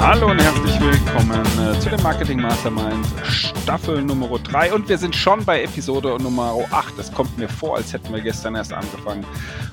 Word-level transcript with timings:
Hallo 0.00 0.30
und 0.30 0.42
herzlich 0.42 0.80
willkommen 0.80 1.42
äh, 1.60 1.78
zu 1.78 1.88
dem 1.90 2.02
Marketing 2.02 2.40
Mastermind 2.40 3.06
Staffel 3.22 4.02
Nummer 4.02 4.36
3 4.38 4.72
und 4.72 4.88
wir 4.88 4.98
sind 4.98 5.14
schon 5.14 5.44
bei 5.44 5.62
Episode 5.62 6.16
Nummer 6.20 6.56
8. 6.72 6.98
Es 6.98 7.12
kommt 7.12 7.38
mir 7.38 7.48
vor, 7.48 7.76
als 7.76 7.92
hätten 7.92 8.12
wir 8.12 8.20
gestern 8.20 8.56
erst 8.56 8.72
angefangen. 8.72 9.24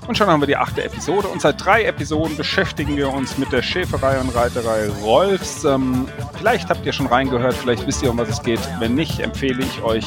Und 0.08 0.18
schon 0.18 0.28
haben 0.28 0.42
wir 0.42 0.48
die 0.48 0.56
achte 0.56 0.84
Episode 0.84 1.28
und 1.28 1.42
seit 1.42 1.64
drei 1.64 1.84
Episoden 1.84 2.38
beschäftigen 2.38 2.96
wir 2.96 3.12
uns 3.12 3.38
mit 3.38 3.52
der 3.52 3.62
Schäferei 3.62 4.18
und 4.22 4.34
Reiterei 4.34 4.88
Rolfs. 5.02 5.66
Ähm, 5.66 6.08
vielleicht 6.38 6.70
habt 6.70 6.86
ihr 6.86 6.94
schon 6.94 7.08
reingehört, 7.08 7.56
vielleicht 7.56 7.86
wisst 7.86 8.02
ihr, 8.04 8.12
um 8.12 8.18
was 8.18 8.30
es 8.30 8.42
geht. 8.42 8.62
Wenn 8.80 8.96
nicht, 8.96 9.20
empfehle 9.20 9.62
ich 9.62 9.82
euch 9.84 10.06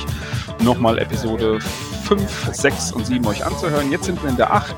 nochmal 0.62 0.98
Episode 0.98 1.60
5, 2.04 2.48
6 2.52 2.92
und 2.92 3.06
7 3.06 3.26
euch 3.26 3.44
anzuhören. 3.44 3.92
Jetzt 3.92 4.06
sind 4.06 4.22
wir 4.22 4.30
in 4.30 4.36
der 4.36 4.54
8 4.54 4.74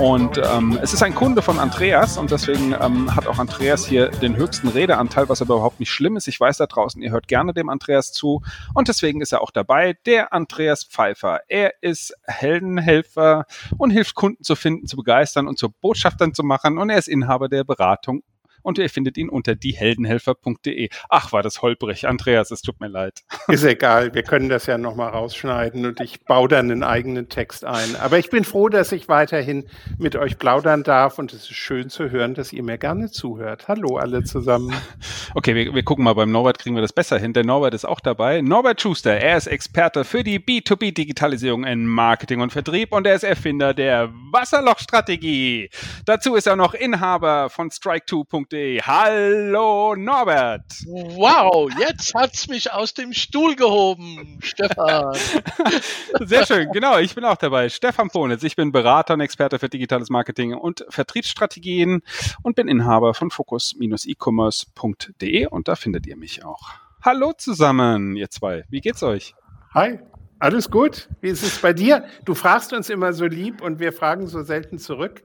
und 0.00 0.38
ähm, 0.38 0.78
es 0.80 0.92
ist 0.94 1.02
ein 1.02 1.14
Kunde 1.14 1.42
von 1.42 1.58
Andreas 1.58 2.18
und 2.18 2.30
deswegen 2.30 2.72
ähm, 2.80 3.14
hat 3.14 3.26
auch 3.26 3.38
Andreas 3.38 3.84
hier 3.84 4.08
den 4.08 4.36
höchsten 4.36 4.68
Redeanteil, 4.68 5.28
was 5.28 5.42
aber 5.42 5.56
überhaupt 5.56 5.80
nicht 5.80 5.90
schlimm 5.90 6.16
ist. 6.16 6.28
Ich 6.28 6.38
weiß 6.38 6.58
da 6.58 6.66
draußen, 6.66 7.02
ihr 7.02 7.10
hört 7.10 7.26
gerne 7.26 7.52
dem 7.52 7.68
Andreas 7.68 8.12
zu 8.12 8.42
und 8.74 8.86
deswegen 8.86 9.20
ist 9.20 9.32
er 9.32 9.42
auch 9.42 9.50
dabei, 9.50 9.96
der 10.06 10.32
Andreas 10.32 10.84
Pfeiffer. 10.84 11.40
Er 11.48 11.72
ist 11.80 12.14
Heldenhelfer 12.24 13.44
und 13.76 13.90
hilft 13.90 14.14
Kunden 14.14 14.44
zu 14.44 14.54
finden, 14.54 14.86
zu 14.86 14.96
begeistern 14.96 15.48
und 15.48 15.58
zu 15.58 15.68
Botschaftern 15.68 16.32
zu 16.32 16.44
machen 16.44 16.78
und 16.78 16.90
er 16.90 16.98
ist 16.98 17.08
Inhaber 17.08 17.48
der 17.48 17.64
Beratung 17.64 18.22
und 18.62 18.78
ihr 18.78 18.90
findet 18.90 19.16
ihn 19.16 19.28
unter 19.28 19.54
dieheldenhelfer.de. 19.54 20.88
Ach, 21.08 21.32
war 21.32 21.42
das 21.42 21.62
holprig. 21.62 22.06
Andreas, 22.06 22.50
es 22.50 22.62
tut 22.62 22.80
mir 22.80 22.88
leid. 22.88 23.22
Ist 23.48 23.64
egal, 23.64 24.14
wir 24.14 24.22
können 24.22 24.48
das 24.48 24.66
ja 24.66 24.78
nochmal 24.78 25.10
rausschneiden 25.10 25.86
und 25.86 26.00
ich 26.00 26.24
baue 26.24 26.48
dann 26.48 26.70
einen 26.70 26.82
eigenen 26.82 27.28
Text 27.28 27.64
ein. 27.64 27.96
Aber 27.96 28.18
ich 28.18 28.30
bin 28.30 28.44
froh, 28.44 28.68
dass 28.68 28.92
ich 28.92 29.08
weiterhin 29.08 29.66
mit 29.98 30.16
euch 30.16 30.38
plaudern 30.38 30.82
darf 30.82 31.18
und 31.18 31.32
es 31.32 31.42
ist 31.44 31.54
schön 31.54 31.90
zu 31.90 32.10
hören, 32.10 32.34
dass 32.34 32.52
ihr 32.52 32.62
mir 32.62 32.78
gerne 32.78 33.10
zuhört. 33.10 33.68
Hallo 33.68 33.96
alle 33.96 34.24
zusammen. 34.24 34.74
Okay, 35.34 35.54
wir, 35.54 35.74
wir 35.74 35.82
gucken 35.82 36.04
mal, 36.04 36.14
beim 36.14 36.32
Norbert 36.32 36.58
kriegen 36.58 36.74
wir 36.74 36.80
das 36.80 36.94
besser 36.94 37.18
hin. 37.18 37.34
Der 37.34 37.44
Norbert 37.44 37.74
ist 37.74 37.84
auch 37.84 38.00
dabei. 38.00 38.40
Norbert 38.40 38.80
Schuster, 38.80 39.12
er 39.12 39.36
ist 39.36 39.46
Experte 39.46 40.04
für 40.04 40.24
die 40.24 40.40
B2B-Digitalisierung 40.40 41.64
in 41.64 41.86
Marketing 41.86 42.40
und 42.40 42.50
Vertrieb 42.50 42.92
und 42.92 43.06
er 43.06 43.14
ist 43.14 43.24
Erfinder 43.24 43.74
der 43.74 44.10
Wasserlochstrategie. 44.32 45.68
Dazu 46.06 46.34
ist 46.34 46.46
er 46.46 46.56
noch 46.56 46.72
Inhaber 46.72 47.50
von 47.50 47.68
strike2.de 47.68 48.47
Welt.de. 48.50 48.80
Hallo 48.82 49.94
Norbert. 49.96 50.64
Wow, 50.86 51.70
jetzt 51.78 52.14
hat's 52.14 52.48
mich 52.48 52.72
aus 52.72 52.94
dem 52.94 53.12
Stuhl 53.12 53.54
gehoben, 53.56 54.38
Stefan. 54.42 55.14
Sehr 56.20 56.46
schön, 56.46 56.72
genau, 56.72 56.98
ich 56.98 57.14
bin 57.14 57.24
auch 57.24 57.36
dabei. 57.36 57.68
Stefan 57.68 58.08
Ponitz, 58.08 58.42
ich 58.42 58.56
bin 58.56 58.72
Berater 58.72 59.12
und 59.14 59.20
Experte 59.20 59.58
für 59.58 59.68
digitales 59.68 60.08
Marketing 60.10 60.54
und 60.54 60.86
Vertriebsstrategien 60.88 62.02
und 62.42 62.56
bin 62.56 62.66
Inhaber 62.68 63.14
von 63.14 63.30
focus-e-commerce.de 63.30 65.46
und 65.46 65.68
da 65.68 65.76
findet 65.76 66.06
ihr 66.06 66.16
mich 66.16 66.44
auch. 66.44 66.70
Hallo 67.02 67.32
zusammen, 67.32 68.16
ihr 68.16 68.30
zwei. 68.30 68.64
Wie 68.68 68.80
geht's 68.80 69.02
euch? 69.02 69.34
Hi. 69.74 69.98
Alles 70.40 70.70
gut? 70.70 71.08
Wie 71.20 71.30
ist 71.30 71.42
es 71.42 71.58
bei 71.58 71.72
dir? 71.72 72.04
Du 72.24 72.36
fragst 72.36 72.72
uns 72.72 72.90
immer 72.90 73.12
so 73.12 73.26
lieb 73.26 73.60
und 73.60 73.80
wir 73.80 73.92
fragen 73.92 74.28
so 74.28 74.44
selten 74.44 74.78
zurück. 74.78 75.24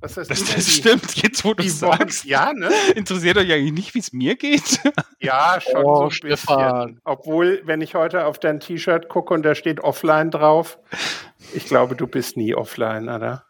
Was 0.00 0.16
heißt 0.16 0.30
das, 0.30 0.44
das 0.44 0.68
stimmt, 0.68 1.16
jetzt 1.22 1.44
wo 1.44 1.54
du 1.54 1.68
sagst. 1.68 2.24
Ja, 2.24 2.52
ne? 2.52 2.70
Interessiert 2.94 3.36
euch 3.36 3.52
eigentlich 3.52 3.72
nicht, 3.72 3.94
wie 3.94 3.98
es 3.98 4.12
mir 4.12 4.36
geht? 4.36 4.80
Ja, 5.20 5.58
schon 5.60 5.84
oh, 5.84 5.96
so 5.96 6.04
ein 6.04 6.10
Stefan. 6.12 6.86
bisschen. 6.86 7.00
Obwohl, 7.04 7.62
wenn 7.64 7.80
ich 7.80 7.96
heute 7.96 8.24
auf 8.26 8.38
dein 8.38 8.60
T-Shirt 8.60 9.08
gucke 9.08 9.34
und 9.34 9.42
da 9.42 9.56
steht 9.56 9.80
offline 9.80 10.30
drauf, 10.30 10.78
ich 11.52 11.64
glaube, 11.66 11.96
du 11.96 12.06
bist 12.06 12.36
nie 12.36 12.54
offline, 12.54 13.08
oder? 13.08 13.44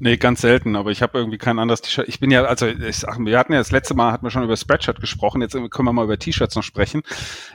Nee, 0.00 0.16
ganz 0.16 0.40
selten, 0.40 0.76
aber 0.76 0.90
ich 0.90 1.02
habe 1.02 1.18
irgendwie 1.18 1.36
kein 1.36 1.58
anderes 1.58 1.82
T-Shirt. 1.82 2.08
Ich 2.08 2.20
bin 2.20 2.30
ja, 2.30 2.44
also 2.44 2.66
ich 2.66 2.96
sag, 2.96 3.18
wir 3.18 3.38
hatten 3.38 3.52
ja 3.52 3.58
das 3.58 3.70
letzte 3.70 3.94
Mal 3.94 4.12
hatten 4.12 4.24
wir 4.24 4.30
schon 4.30 4.44
über 4.44 4.56
Spreadshirt 4.56 5.00
gesprochen, 5.00 5.42
jetzt 5.42 5.52
können 5.52 5.88
wir 5.88 5.92
mal 5.92 6.04
über 6.04 6.18
T-Shirts 6.18 6.56
noch 6.56 6.62
sprechen. 6.62 7.02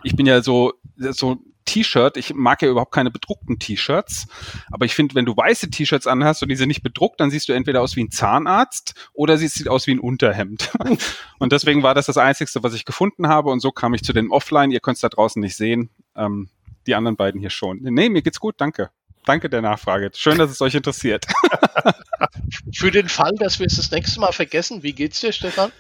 Ich 0.03 0.15
bin 0.15 0.27
ja 0.27 0.41
so, 0.43 0.73
so 0.97 1.37
T-Shirt. 1.65 2.17
Ich 2.17 2.33
mag 2.33 2.61
ja 2.61 2.69
überhaupt 2.69 2.93
keine 2.93 3.11
bedruckten 3.11 3.59
T-Shirts. 3.59 4.27
Aber 4.71 4.85
ich 4.85 4.95
finde, 4.95 5.15
wenn 5.15 5.25
du 5.25 5.35
weiße 5.35 5.69
T-Shirts 5.69 6.07
anhast 6.07 6.43
und 6.43 6.49
diese 6.49 6.67
nicht 6.67 6.83
bedruckt, 6.83 7.19
dann 7.19 7.31
siehst 7.31 7.49
du 7.49 7.53
entweder 7.53 7.81
aus 7.81 7.95
wie 7.95 8.03
ein 8.03 8.11
Zahnarzt 8.11 9.09
oder 9.13 9.37
sie 9.37 9.47
sieht 9.47 9.67
aus 9.67 9.87
wie 9.87 9.91
ein 9.91 9.99
Unterhemd. 9.99 10.71
und 11.39 11.51
deswegen 11.51 11.83
war 11.83 11.93
das 11.93 12.05
das 12.05 12.17
Einzige, 12.17 12.51
was 12.63 12.73
ich 12.73 12.85
gefunden 12.85 13.27
habe. 13.27 13.49
Und 13.49 13.59
so 13.59 13.71
kam 13.71 13.93
ich 13.93 14.03
zu 14.03 14.13
dem 14.13 14.31
Offline. 14.31 14.71
Ihr 14.71 14.79
könnt 14.79 14.95
es 14.95 15.01
da 15.01 15.09
draußen 15.09 15.39
nicht 15.39 15.55
sehen. 15.55 15.89
Ähm, 16.15 16.49
die 16.87 16.95
anderen 16.95 17.15
beiden 17.15 17.39
hier 17.39 17.49
schon. 17.49 17.79
Nee, 17.81 18.09
mir 18.09 18.21
geht's 18.21 18.39
gut, 18.39 18.55
danke. 18.57 18.89
Danke 19.25 19.49
der 19.49 19.61
Nachfrage. 19.61 20.11
Schön, 20.13 20.37
dass 20.37 20.51
es 20.51 20.61
euch 20.61 20.75
interessiert. 20.75 21.25
Für 22.73 22.91
den 22.91 23.09
Fall, 23.09 23.33
dass 23.37 23.59
wir 23.59 23.67
es 23.67 23.77
das 23.77 23.91
nächste 23.91 24.19
Mal 24.19 24.31
vergessen, 24.31 24.83
wie 24.83 24.93
geht's 24.93 25.19
dir, 25.21 25.31
Stefan? 25.31 25.71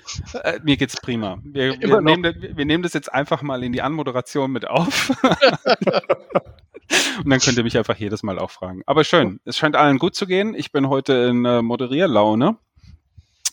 Äh, 0.43 0.59
mir 0.63 0.77
geht's 0.77 0.95
prima. 0.97 1.39
Wir, 1.43 1.79
wir, 1.79 2.01
nehmen, 2.01 2.23
wir, 2.23 2.65
nehmen, 2.65 2.83
das 2.83 2.93
jetzt 2.93 3.13
einfach 3.13 3.41
mal 3.41 3.63
in 3.63 3.73
die 3.73 3.81
Anmoderation 3.81 4.51
mit 4.51 4.67
auf. 4.67 5.11
Und 7.23 7.29
dann 7.29 7.39
könnt 7.39 7.57
ihr 7.57 7.63
mich 7.63 7.77
einfach 7.77 7.95
jedes 7.97 8.23
Mal 8.23 8.39
auch 8.39 8.51
fragen. 8.51 8.81
Aber 8.85 9.03
schön, 9.03 9.39
es 9.45 9.57
scheint 9.57 9.75
allen 9.75 9.99
gut 9.99 10.15
zu 10.15 10.25
gehen. 10.27 10.53
Ich 10.53 10.71
bin 10.71 10.89
heute 10.89 11.13
in 11.13 11.45
äh, 11.45 11.61
Moderierlaune. 11.61 12.57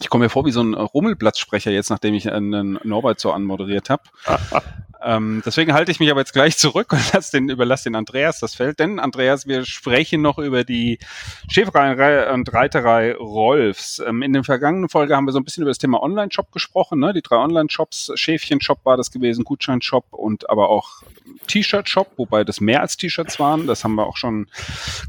Ich 0.00 0.09
komme 0.09 0.25
mir 0.25 0.31
vor 0.31 0.47
wie 0.47 0.50
so 0.50 0.62
ein 0.62 0.75
Rummelplatzsprecher 0.75 1.71
jetzt, 1.71 1.91
nachdem 1.91 2.15
ich 2.15 2.33
einen 2.33 2.78
Norbert 2.84 3.21
so 3.21 3.33
anmoderiert 3.33 3.91
habe. 3.91 4.03
Ähm, 5.03 5.43
deswegen 5.47 5.72
halte 5.72 5.91
ich 5.91 6.00
mich 6.00 6.11
aber 6.11 6.21
jetzt 6.21 6.33
gleich 6.33 6.59
zurück 6.59 6.93
und 6.93 7.00
lass 7.12 7.31
den, 7.31 7.49
überlasse 7.49 7.84
den 7.84 7.94
Andreas 7.94 8.41
das 8.41 8.55
Feld. 8.55 8.78
Denn, 8.81 8.99
Andreas, 8.99 9.47
wir 9.47 9.65
sprechen 9.65 10.21
noch 10.21 10.39
über 10.39 10.65
die 10.65 10.99
Schäferei 11.49 12.31
und 12.33 12.53
Reiterei 12.53 13.15
Rolfs. 13.15 14.03
Ähm, 14.06 14.22
in 14.22 14.33
der 14.33 14.44
vergangenen 14.44 14.89
Folge 14.89 15.16
haben 15.16 15.25
wir 15.25 15.33
so 15.33 15.41
ein 15.41 15.44
bisschen 15.44 15.62
über 15.62 15.71
das 15.71 15.78
Thema 15.78 16.03
Online-Shop 16.03 16.53
gesprochen. 16.53 17.00
Ne? 17.00 17.15
Die 17.15 17.22
drei 17.22 17.37
Online-Shops, 17.37 18.12
Schäfchen-Shop 18.15 18.84
war 18.84 18.97
das 18.97 19.10
gewesen, 19.10 19.44
Gutschein-Shop 19.44 20.06
und 20.10 20.50
aber 20.50 20.69
auch 20.69 21.03
T-Shirt-Shop, 21.47 22.12
wobei 22.16 22.44
das 22.44 22.60
mehr 22.60 22.83
als 22.83 22.97
T-Shirts 22.97 23.41
waren. 23.41 23.66
Das 23.66 23.84
haben 23.84 23.94
wir 23.94 24.06
auch 24.06 24.19
schon 24.19 24.49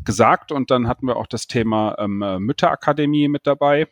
gesagt. 0.06 0.51
Und 0.53 0.72
dann 0.72 0.88
hatten 0.88 1.06
wir 1.06 1.18
auch 1.18 1.28
das 1.28 1.47
Thema 1.47 1.97
ähm, 2.00 2.19
Mütterakademie 2.40 3.28
mit 3.28 3.46
dabei. 3.46 3.88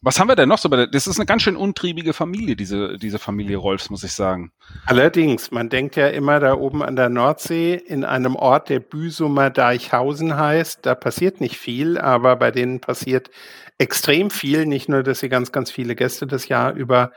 Was 0.00 0.20
haben 0.20 0.28
wir 0.28 0.36
denn 0.36 0.48
noch 0.48 0.58
so? 0.58 0.68
Das 0.68 1.06
ist 1.06 1.18
eine 1.18 1.26
ganz 1.26 1.42
schön 1.42 1.56
untriebige 1.56 2.12
Familie, 2.12 2.56
diese, 2.56 2.96
diese 2.96 3.18
Familie 3.18 3.56
Rolfs, 3.56 3.90
muss 3.90 4.04
ich 4.04 4.12
sagen. 4.12 4.52
Allerdings, 4.86 5.50
man 5.50 5.68
denkt 5.68 5.96
ja 5.96 6.08
immer 6.08 6.40
da 6.40 6.54
oben 6.54 6.82
an 6.82 6.96
der 6.96 7.08
Nordsee 7.08 7.74
in 7.74 8.04
einem 8.04 8.36
Ort, 8.36 8.68
der 8.68 8.80
Büsumer 8.80 9.50
Deichhausen 9.50 10.36
heißt. 10.36 10.86
Da 10.86 10.94
passiert 10.94 11.40
nicht 11.40 11.58
viel, 11.58 11.98
aber 11.98 12.36
bei 12.36 12.50
denen 12.50 12.80
passiert 12.80 13.30
extrem 13.78 14.30
viel. 14.30 14.66
Nicht 14.66 14.88
nur, 14.88 15.02
dass 15.02 15.20
sie 15.20 15.28
ganz, 15.28 15.52
ganz 15.52 15.70
viele 15.70 15.94
Gäste 15.94 16.26
das 16.26 16.48
Jahr 16.48 16.74
über 16.74 17.12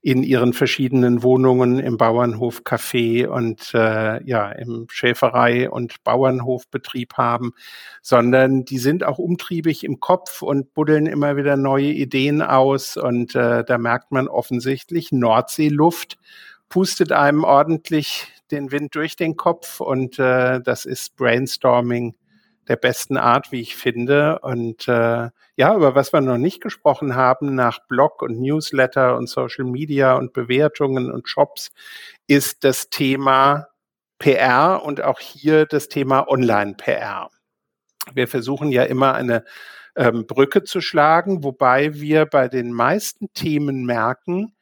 in 0.00 0.22
ihren 0.22 0.52
verschiedenen 0.52 1.22
Wohnungen 1.22 1.78
im 1.78 1.96
Bauernhof 1.96 2.62
Café 2.62 3.26
und 3.26 3.72
äh, 3.74 4.22
ja 4.24 4.50
im 4.52 4.86
Schäferei 4.90 5.70
und 5.70 6.04
Bauernhofbetrieb 6.04 7.14
haben, 7.14 7.52
sondern 8.02 8.64
die 8.64 8.78
sind 8.78 9.02
auch 9.02 9.18
umtriebig 9.18 9.82
im 9.82 10.00
Kopf 10.00 10.42
und 10.42 10.74
buddeln 10.74 11.06
immer 11.06 11.36
wieder 11.36 11.56
neue 11.56 11.86
Ideen 11.86 12.42
aus 12.42 12.96
und 12.96 13.34
äh, 13.34 13.64
da 13.64 13.78
merkt 13.78 14.12
man 14.12 14.28
offensichtlich 14.28 15.10
Nordseeluft 15.10 16.18
pustet 16.68 17.12
einem 17.12 17.44
ordentlich 17.44 18.26
den 18.50 18.72
Wind 18.72 18.96
durch 18.96 19.14
den 19.14 19.36
Kopf 19.36 19.80
und 19.80 20.18
äh, 20.18 20.60
das 20.60 20.84
ist 20.86 21.16
Brainstorming 21.16 22.16
der 22.68 22.76
besten 22.76 23.16
Art, 23.16 23.52
wie 23.52 23.60
ich 23.60 23.76
finde. 23.76 24.38
Und 24.40 24.88
äh, 24.88 25.30
ja, 25.56 25.74
über 25.76 25.94
was 25.94 26.12
wir 26.12 26.20
noch 26.20 26.38
nicht 26.38 26.60
gesprochen 26.62 27.14
haben, 27.14 27.54
nach 27.54 27.80
Blog 27.86 28.22
und 28.22 28.40
Newsletter 28.40 29.16
und 29.16 29.28
Social 29.28 29.64
Media 29.64 30.14
und 30.14 30.32
Bewertungen 30.32 31.10
und 31.10 31.28
Shops, 31.28 31.72
ist 32.26 32.64
das 32.64 32.90
Thema 32.90 33.68
PR 34.18 34.82
und 34.84 35.02
auch 35.02 35.20
hier 35.20 35.66
das 35.66 35.88
Thema 35.88 36.28
Online-PR. 36.28 37.30
Wir 38.12 38.28
versuchen 38.28 38.70
ja 38.70 38.84
immer 38.84 39.14
eine 39.14 39.44
ähm, 39.96 40.26
Brücke 40.26 40.62
zu 40.64 40.80
schlagen, 40.80 41.44
wobei 41.44 41.94
wir 41.94 42.26
bei 42.26 42.48
den 42.48 42.72
meisten 42.72 43.32
Themen 43.32 43.84
merken, 43.84 44.54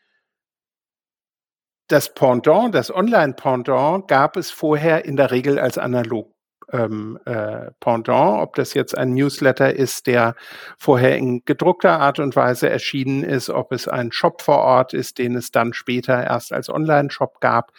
das 1.88 2.14
Pendant, 2.14 2.74
das 2.74 2.94
Online-Pendant 2.94 4.08
gab 4.08 4.36
es 4.36 4.50
vorher 4.50 5.04
in 5.04 5.16
der 5.16 5.30
Regel 5.30 5.58
als 5.58 5.76
analog 5.76 6.32
ähm, 6.72 7.18
äh, 7.24 7.70
Pendant, 7.80 8.42
ob 8.42 8.54
das 8.54 8.74
jetzt 8.74 8.96
ein 8.96 9.14
Newsletter 9.14 9.74
ist, 9.74 10.06
der 10.06 10.34
vorher 10.78 11.16
in 11.16 11.44
gedruckter 11.44 12.00
Art 12.00 12.18
und 12.18 12.34
Weise 12.34 12.68
erschienen 12.68 13.22
ist, 13.22 13.50
ob 13.50 13.72
es 13.72 13.88
ein 13.88 14.12
Shop 14.12 14.42
vor 14.42 14.58
Ort 14.58 14.94
ist, 14.94 15.18
den 15.18 15.36
es 15.36 15.50
dann 15.50 15.72
später 15.72 16.22
erst 16.24 16.52
als 16.52 16.68
Online-Shop 16.68 17.40
gab. 17.40 17.72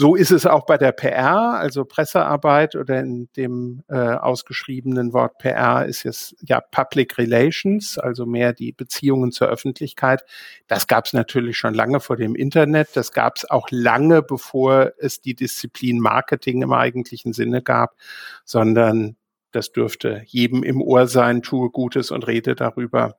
So 0.00 0.14
ist 0.14 0.30
es 0.30 0.46
auch 0.46 0.64
bei 0.64 0.78
der 0.78 0.92
PR, 0.92 1.58
also 1.58 1.84
Pressearbeit 1.84 2.76
oder 2.76 3.00
in 3.00 3.28
dem 3.36 3.82
äh, 3.88 3.96
ausgeschriebenen 3.96 5.12
Wort 5.12 5.38
PR 5.38 5.86
ist 5.86 6.04
es 6.04 6.36
ja 6.40 6.60
Public 6.60 7.18
Relations, 7.18 7.98
also 7.98 8.24
mehr 8.24 8.52
die 8.52 8.70
Beziehungen 8.70 9.32
zur 9.32 9.48
Öffentlichkeit. 9.48 10.22
Das 10.68 10.86
gab 10.86 11.06
es 11.06 11.14
natürlich 11.14 11.58
schon 11.58 11.74
lange 11.74 11.98
vor 11.98 12.16
dem 12.16 12.36
Internet. 12.36 12.90
Das 12.94 13.10
gab 13.10 13.38
es 13.38 13.50
auch 13.50 13.66
lange, 13.72 14.22
bevor 14.22 14.92
es 14.98 15.20
die 15.20 15.34
Disziplin 15.34 15.98
Marketing 15.98 16.62
im 16.62 16.72
eigentlichen 16.72 17.32
Sinne 17.32 17.60
gab, 17.60 17.96
sondern 18.44 19.16
das 19.52 19.72
dürfte 19.72 20.22
jedem 20.26 20.62
im 20.62 20.82
Ohr 20.82 21.06
sein, 21.06 21.42
tue 21.42 21.70
Gutes 21.70 22.10
und 22.10 22.26
rede 22.26 22.54
darüber. 22.54 23.18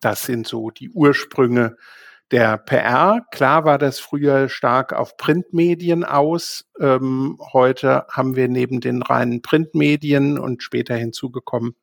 Das 0.00 0.24
sind 0.24 0.46
so 0.46 0.70
die 0.70 0.90
Ursprünge 0.90 1.76
der 2.30 2.58
PR, 2.58 3.26
klar 3.32 3.64
war 3.64 3.76
das 3.76 3.98
früher 3.98 4.48
stark 4.48 4.92
auf 4.92 5.16
Printmedien 5.16 6.04
aus. 6.04 6.64
Ähm, 6.78 7.38
heute 7.52 8.06
haben 8.08 8.36
wir 8.36 8.48
neben 8.48 8.80
den 8.80 9.02
reinen 9.02 9.42
Printmedien 9.42 10.38
und 10.38 10.62
später 10.62 10.94
hinzugekommen 10.94 11.74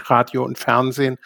Radio 0.00 0.44
und 0.44 0.58
Fernsehen 0.58 1.18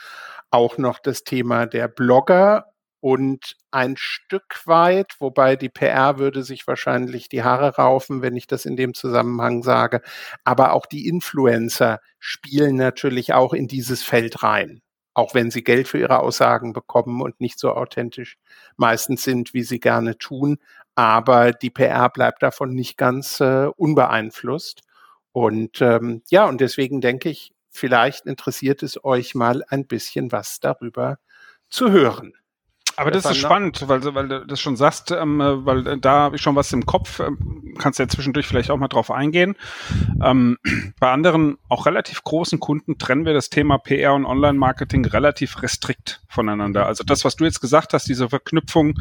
auch 0.50 0.79
noch 0.79 0.99
das 0.99 1.22
Thema 1.22 1.67
der 1.67 1.87
Blogger 1.87 2.67
und 3.00 3.56
ein 3.70 3.96
Stück 3.96 4.62
weit, 4.66 5.14
wobei 5.19 5.56
die 5.56 5.69
PR 5.69 6.19
würde 6.19 6.43
sich 6.43 6.66
wahrscheinlich 6.66 7.28
die 7.28 7.43
Haare 7.43 7.76
raufen, 7.76 8.22
wenn 8.22 8.37
ich 8.37 8.46
das 8.46 8.64
in 8.64 8.76
dem 8.76 8.94
Zusammenhang 8.94 9.62
sage, 9.62 10.02
aber 10.44 10.72
auch 10.72 10.87
die 10.87 11.08
Influencer 11.08 12.00
spielen 12.19 12.76
natürlich 12.76 13.34
auch 13.34 13.52
in 13.52 13.69
dieses 13.69 14.02
Feld 14.02 14.43
rein 14.43 14.82
auch 15.16 15.32
wenn 15.34 15.50
sie 15.50 15.64
Geld 15.64 15.88
für 15.88 15.98
ihre 15.98 16.20
Aussagen 16.20 16.75
bekommen 16.75 17.22
und 17.22 17.40
nicht 17.40 17.58
so 17.58 17.72
authentisch 17.72 18.37
meistens 18.76 19.22
sind, 19.22 19.54
wie 19.54 19.62
sie 19.62 19.81
gerne 19.81 20.19
tun. 20.19 20.58
Aber 20.94 21.52
die 21.52 21.70
PR 21.70 22.10
bleibt 22.10 22.43
davon 22.43 22.75
nicht 22.75 22.98
ganz 22.98 23.40
äh, 23.40 23.69
unbeeinflusst. 23.76 24.82
Und 25.32 25.81
ähm, 25.81 26.22
ja, 26.28 26.44
und 26.46 26.60
deswegen 26.60 27.00
denke 27.00 27.31
ich, 27.31 27.54
vielleicht 27.70 28.26
interessiert 28.26 28.82
es 28.82 29.02
euch 29.04 29.34
mal 29.34 29.64
ein 29.69 29.87
bisschen 29.87 30.32
was 30.32 30.60
darüber 30.60 31.19
zu 31.70 31.90
hören. 31.90 32.34
Aber 32.96 33.10
das 33.10 33.26
ist 33.26 33.37
spannend, 33.37 33.88
weil, 33.88 34.02
weil 34.14 34.28
du 34.28 34.46
das 34.46 34.60
schon 34.60 34.76
sagst, 34.76 35.10
ähm, 35.10 35.38
weil 35.38 35.98
da 35.98 36.12
habe 36.12 36.37
ich 36.37 36.43
schon 36.43 36.56
was 36.56 36.72
im 36.72 36.87
Kopf, 36.87 37.20
ähm, 37.20 37.75
kannst 37.78 37.98
ja 37.98 38.08
zwischendurch 38.08 38.46
vielleicht 38.46 38.70
auch 38.70 38.78
mal 38.78 38.88
drauf 38.88 39.10
eingehen. 39.10 39.54
Ähm, 40.22 40.58
bei 41.00 41.10
anderen, 41.10 41.58
auch 41.69 41.87
relativ 41.87 42.22
großen 42.22 42.58
Kunden 42.58 42.98
trennen 42.98 43.26
wir 43.26 43.34
das 43.34 43.50
Thema 43.50 43.78
PR 43.78 44.14
und 44.14 44.25
Online-Marketing 44.25 45.04
relativ 45.04 45.62
restrikt 45.62 46.22
voneinander. 46.28 46.87
Also 46.87 47.04
das, 47.04 47.25
was 47.25 47.37
du 47.37 47.44
jetzt 47.44 47.60
gesagt 47.60 47.93
hast, 47.93 48.08
diese 48.08 48.31
Verknüpfung 48.31 48.98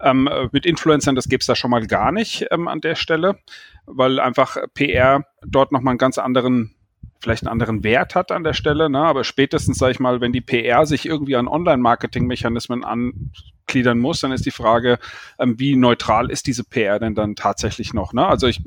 ähm, 0.00 0.28
mit 0.52 0.64
Influencern, 0.64 1.14
das 1.14 1.28
gäbe 1.28 1.40
es 1.40 1.46
da 1.46 1.56
schon 1.56 1.70
mal 1.70 1.86
gar 1.86 2.12
nicht 2.12 2.46
ähm, 2.50 2.68
an 2.68 2.80
der 2.80 2.94
Stelle, 2.94 3.38
weil 3.86 4.20
einfach 4.20 4.56
PR 4.74 5.24
dort 5.44 5.72
nochmal 5.72 5.92
einen 5.92 5.98
ganz 5.98 6.18
anderen 6.18 6.74
vielleicht 7.22 7.44
einen 7.44 7.52
anderen 7.52 7.84
Wert 7.84 8.14
hat 8.14 8.32
an 8.32 8.42
der 8.42 8.52
Stelle, 8.52 8.90
ne? 8.90 8.98
aber 8.98 9.22
spätestens, 9.22 9.78
sage 9.78 9.92
ich 9.92 10.00
mal, 10.00 10.20
wenn 10.20 10.32
die 10.32 10.40
PR 10.40 10.86
sich 10.86 11.06
irgendwie 11.06 11.36
an 11.36 11.46
Online-Marketing-Mechanismen 11.46 12.84
angliedern 12.84 14.00
muss, 14.00 14.20
dann 14.20 14.32
ist 14.32 14.44
die 14.44 14.50
Frage, 14.50 14.98
ähm, 15.38 15.58
wie 15.58 15.76
neutral 15.76 16.30
ist 16.30 16.48
diese 16.48 16.64
PR 16.64 16.98
denn 16.98 17.14
dann 17.14 17.36
tatsächlich 17.36 17.94
noch? 17.94 18.12
Ne? 18.12 18.26
Also 18.26 18.48
ich 18.48 18.60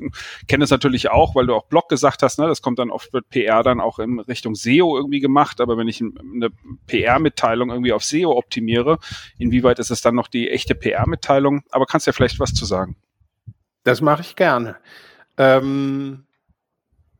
kenne 0.48 0.64
es 0.64 0.70
natürlich 0.70 1.10
auch, 1.10 1.34
weil 1.34 1.46
du 1.46 1.54
auch 1.54 1.66
Blog 1.66 1.90
gesagt 1.90 2.22
hast, 2.22 2.38
ne? 2.38 2.46
das 2.46 2.62
kommt 2.62 2.78
dann 2.78 2.90
oft 2.90 3.12
wird 3.12 3.28
PR 3.28 3.62
dann 3.62 3.80
auch 3.80 3.98
in 3.98 4.20
Richtung 4.20 4.54
SEO 4.54 4.96
irgendwie 4.96 5.20
gemacht, 5.20 5.60
aber 5.60 5.76
wenn 5.76 5.88
ich 5.88 6.00
eine 6.00 6.48
PR-Mitteilung 6.86 7.70
irgendwie 7.70 7.92
auf 7.92 8.04
SEO 8.04 8.32
optimiere, 8.32 8.98
inwieweit 9.38 9.78
ist 9.78 9.90
es 9.90 10.00
dann 10.00 10.14
noch 10.14 10.28
die 10.28 10.50
echte 10.50 10.74
PR-Mitteilung? 10.74 11.62
Aber 11.70 11.84
kannst 11.84 12.06
du 12.06 12.08
ja 12.08 12.12
vielleicht 12.14 12.40
was 12.40 12.54
zu 12.54 12.64
sagen? 12.64 12.96
Das 13.84 14.00
mache 14.00 14.22
ich 14.22 14.34
gerne. 14.34 14.76
Ähm 15.36 16.25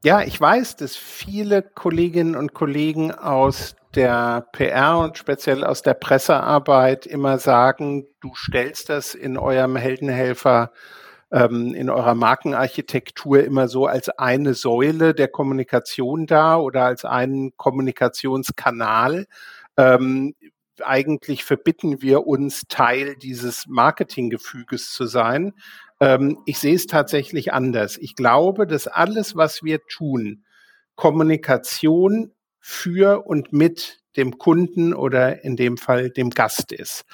ja, 0.04 0.22
ich 0.22 0.40
weiß, 0.40 0.76
dass 0.76 0.96
viele 0.96 1.62
Kolleginnen 1.62 2.37
und 2.37 2.54
Kollegen 2.54 3.12
aus 3.12 3.76
der 3.94 4.46
PR 4.52 4.98
und 4.98 5.16
speziell 5.16 5.64
aus 5.64 5.82
der 5.82 5.94
Pressearbeit 5.94 7.06
immer 7.06 7.38
sagen, 7.38 8.06
du 8.20 8.34
stellst 8.34 8.90
das 8.90 9.14
in 9.14 9.38
eurem 9.38 9.76
Heldenhelfer, 9.76 10.72
ähm, 11.32 11.75
in 11.75 11.90
eurer 11.90 12.14
Markenarchitektur 12.14 13.43
immer 13.43 13.69
so 13.69 13.87
als 13.87 14.08
eine 14.10 14.54
Säule 14.54 15.14
der 15.14 15.28
Kommunikation 15.28 16.26
dar 16.26 16.62
oder 16.62 16.84
als 16.84 17.04
einen 17.04 17.56
Kommunikationskanal. 17.56 19.26
Ähm, 19.76 20.34
eigentlich 20.84 21.44
verbitten 21.44 22.02
wir 22.02 22.26
uns, 22.26 22.64
Teil 22.69 23.16
dieses 23.16 23.66
Marketinggefüges 23.66 24.93
zu 24.93 25.06
sein. 25.06 25.54
Ähm, 26.00 26.38
ich 26.46 26.58
sehe 26.58 26.75
es 26.75 26.87
tatsächlich 26.87 27.52
anders. 27.52 27.98
Ich 27.98 28.14
glaube, 28.14 28.66
dass 28.66 28.87
alles, 28.87 29.37
was 29.37 29.62
wir 29.62 29.81
tun, 29.87 30.44
Kommunikation 30.94 32.32
für 32.58 33.26
und 33.26 33.52
mit 33.52 34.00
dem 34.16 34.38
Kunden 34.38 34.94
oder 34.94 35.44
in 35.44 35.56
dem 35.56 35.76
Fall 35.76 36.10
dem 36.10 36.31
Gast 36.31 36.72
ist. 36.72 37.04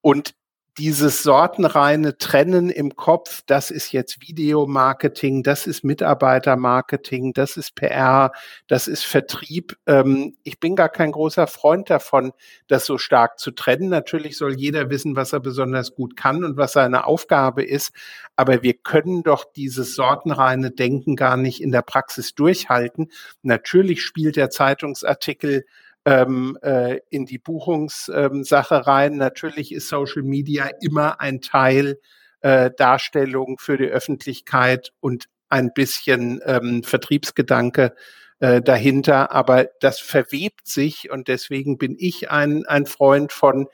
Und 0.00 0.34
dieses 0.78 1.22
sortenreine 1.22 2.16
Trennen 2.18 2.70
im 2.70 2.96
Kopf, 2.96 3.42
das 3.46 3.70
ist 3.70 3.92
jetzt 3.92 4.20
Videomarketing, 4.20 5.42
das 5.42 5.66
ist 5.66 5.84
Mitarbeitermarketing, 5.84 7.32
das 7.32 7.56
ist 7.56 7.74
PR, 7.74 8.32
das 8.66 8.88
ist 8.88 9.04
Vertrieb. 9.04 9.76
Ähm, 9.86 10.36
ich 10.42 10.60
bin 10.60 10.76
gar 10.76 10.88
kein 10.88 11.12
großer 11.12 11.46
Freund 11.46 11.90
davon, 11.90 12.32
das 12.68 12.86
so 12.86 12.98
stark 12.98 13.38
zu 13.38 13.50
trennen. 13.50 13.88
Natürlich 13.88 14.36
soll 14.36 14.54
jeder 14.54 14.90
wissen, 14.90 15.16
was 15.16 15.32
er 15.32 15.40
besonders 15.40 15.94
gut 15.94 16.16
kann 16.16 16.44
und 16.44 16.56
was 16.56 16.72
seine 16.72 17.04
Aufgabe 17.06 17.64
ist. 17.64 17.92
Aber 18.36 18.62
wir 18.62 18.74
können 18.74 19.22
doch 19.22 19.44
dieses 19.44 19.94
sortenreine 19.94 20.70
Denken 20.70 21.16
gar 21.16 21.36
nicht 21.36 21.60
in 21.62 21.72
der 21.72 21.82
Praxis 21.82 22.34
durchhalten. 22.34 23.10
Natürlich 23.42 24.02
spielt 24.02 24.36
der 24.36 24.50
Zeitungsartikel 24.50 25.64
ähm, 26.04 26.58
äh, 26.62 26.98
in 27.10 27.26
die 27.26 27.38
Buchungssache 27.38 28.74
ähm, 28.74 28.80
rein. 28.82 29.16
Natürlich 29.16 29.72
ist 29.72 29.88
Social 29.88 30.22
Media 30.22 30.70
immer 30.80 31.20
ein 31.20 31.40
Teil 31.40 31.98
äh, 32.40 32.70
Darstellung 32.76 33.58
für 33.58 33.76
die 33.76 33.88
Öffentlichkeit 33.88 34.92
und 35.00 35.26
ein 35.48 35.72
bisschen 35.74 36.40
ähm, 36.44 36.82
Vertriebsgedanke 36.82 37.94
äh, 38.38 38.62
dahinter, 38.62 39.32
aber 39.32 39.68
das 39.80 40.00
verwebt 40.00 40.66
sich 40.66 41.10
und 41.10 41.28
deswegen 41.28 41.76
bin 41.76 41.96
ich 41.98 42.30
ein, 42.30 42.64
ein 42.66 42.86
Freund 42.86 43.32
von 43.32 43.66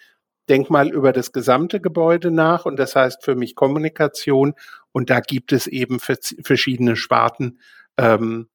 denk 0.49 0.71
mal 0.71 0.89
über 0.89 1.13
das 1.13 1.33
gesamte 1.33 1.81
Gebäude 1.81 2.31
nach 2.31 2.65
und 2.67 2.77
das 2.77 2.97
heißt 2.97 3.25
für 3.25 3.35
mich 3.35 3.55
Kommunikation 3.55 4.55
und 4.93 5.11
da 5.11 5.21
gibt 5.21 5.53
es 5.53 5.67
eben 5.67 6.01
verschiedene 6.01 6.97
Sparten, 6.97 7.61
ähm, 7.99 8.49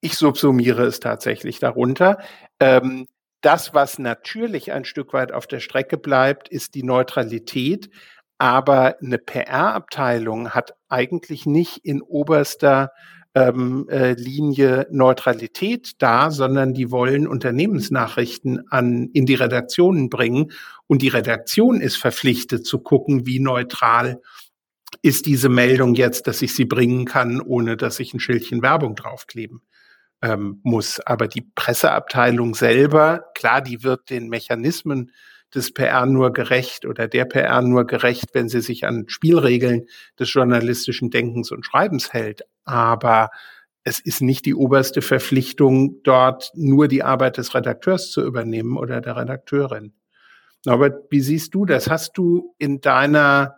ich 0.00 0.14
subsumiere 0.14 0.84
es 0.84 1.00
tatsächlich 1.00 1.58
darunter. 1.58 2.18
Ähm, 2.60 3.06
das, 3.40 3.74
was 3.74 3.98
natürlich 3.98 4.72
ein 4.72 4.84
Stück 4.84 5.12
weit 5.12 5.32
auf 5.32 5.46
der 5.46 5.60
Strecke 5.60 5.98
bleibt, 5.98 6.48
ist 6.48 6.74
die 6.74 6.82
Neutralität. 6.82 7.90
Aber 8.38 8.96
eine 9.00 9.18
PR-Abteilung 9.18 10.50
hat 10.50 10.74
eigentlich 10.88 11.46
nicht 11.46 11.78
in 11.84 12.02
oberster 12.02 12.92
ähm, 13.34 13.86
äh, 13.88 14.12
Linie 14.12 14.86
Neutralität 14.90 15.92
da, 15.98 16.30
sondern 16.30 16.74
die 16.74 16.90
wollen 16.90 17.26
Unternehmensnachrichten 17.26 18.70
an, 18.70 19.10
in 19.12 19.26
die 19.26 19.34
Redaktionen 19.34 20.10
bringen. 20.10 20.52
Und 20.86 21.02
die 21.02 21.08
Redaktion 21.08 21.80
ist 21.80 21.96
verpflichtet 21.96 22.66
zu 22.66 22.78
gucken, 22.80 23.26
wie 23.26 23.38
neutral 23.38 24.20
ist 25.02 25.26
diese 25.26 25.48
Meldung 25.48 25.94
jetzt, 25.94 26.26
dass 26.26 26.42
ich 26.42 26.54
sie 26.54 26.64
bringen 26.64 27.04
kann, 27.04 27.40
ohne 27.40 27.76
dass 27.76 28.00
ich 28.00 28.12
ein 28.12 28.20
Schildchen 28.20 28.62
Werbung 28.62 28.96
draufkleben 28.96 29.62
ähm, 30.22 30.60
muss. 30.62 31.00
Aber 31.00 31.28
die 31.28 31.46
Presseabteilung 31.54 32.54
selber, 32.54 33.26
klar, 33.34 33.60
die 33.60 33.82
wird 33.82 34.10
den 34.10 34.28
Mechanismen 34.28 35.12
des 35.54 35.72
PR 35.72 36.06
nur 36.06 36.32
gerecht 36.32 36.86
oder 36.86 37.08
der 37.08 37.24
PR 37.24 37.62
nur 37.62 37.86
gerecht, 37.86 38.30
wenn 38.32 38.48
sie 38.48 38.60
sich 38.60 38.86
an 38.86 39.04
Spielregeln 39.08 39.86
des 40.18 40.32
journalistischen 40.32 41.10
Denkens 41.10 41.50
und 41.50 41.64
Schreibens 41.64 42.12
hält. 42.12 42.42
Aber 42.64 43.30
es 43.84 44.00
ist 44.00 44.20
nicht 44.20 44.46
die 44.46 44.54
oberste 44.54 45.02
Verpflichtung, 45.02 46.02
dort 46.02 46.50
nur 46.54 46.88
die 46.88 47.04
Arbeit 47.04 47.36
des 47.36 47.54
Redakteurs 47.54 48.10
zu 48.10 48.24
übernehmen 48.24 48.76
oder 48.76 49.00
der 49.00 49.16
Redakteurin. 49.16 49.92
Aber 50.66 50.90
wie 51.10 51.20
siehst 51.20 51.54
du 51.54 51.64
das? 51.64 51.88
Hast 51.88 52.18
du 52.18 52.56
in 52.58 52.80
deiner 52.80 53.54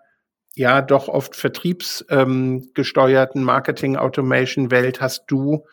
ja 0.55 0.83
doch 0.83 1.09
oft 1.09 1.37
vertriebsgesteuerten 1.37 3.41
ähm, 3.41 3.47
Marketing-Automation-Welt, 3.47 5.01
hast 5.01 5.25
du 5.29 5.65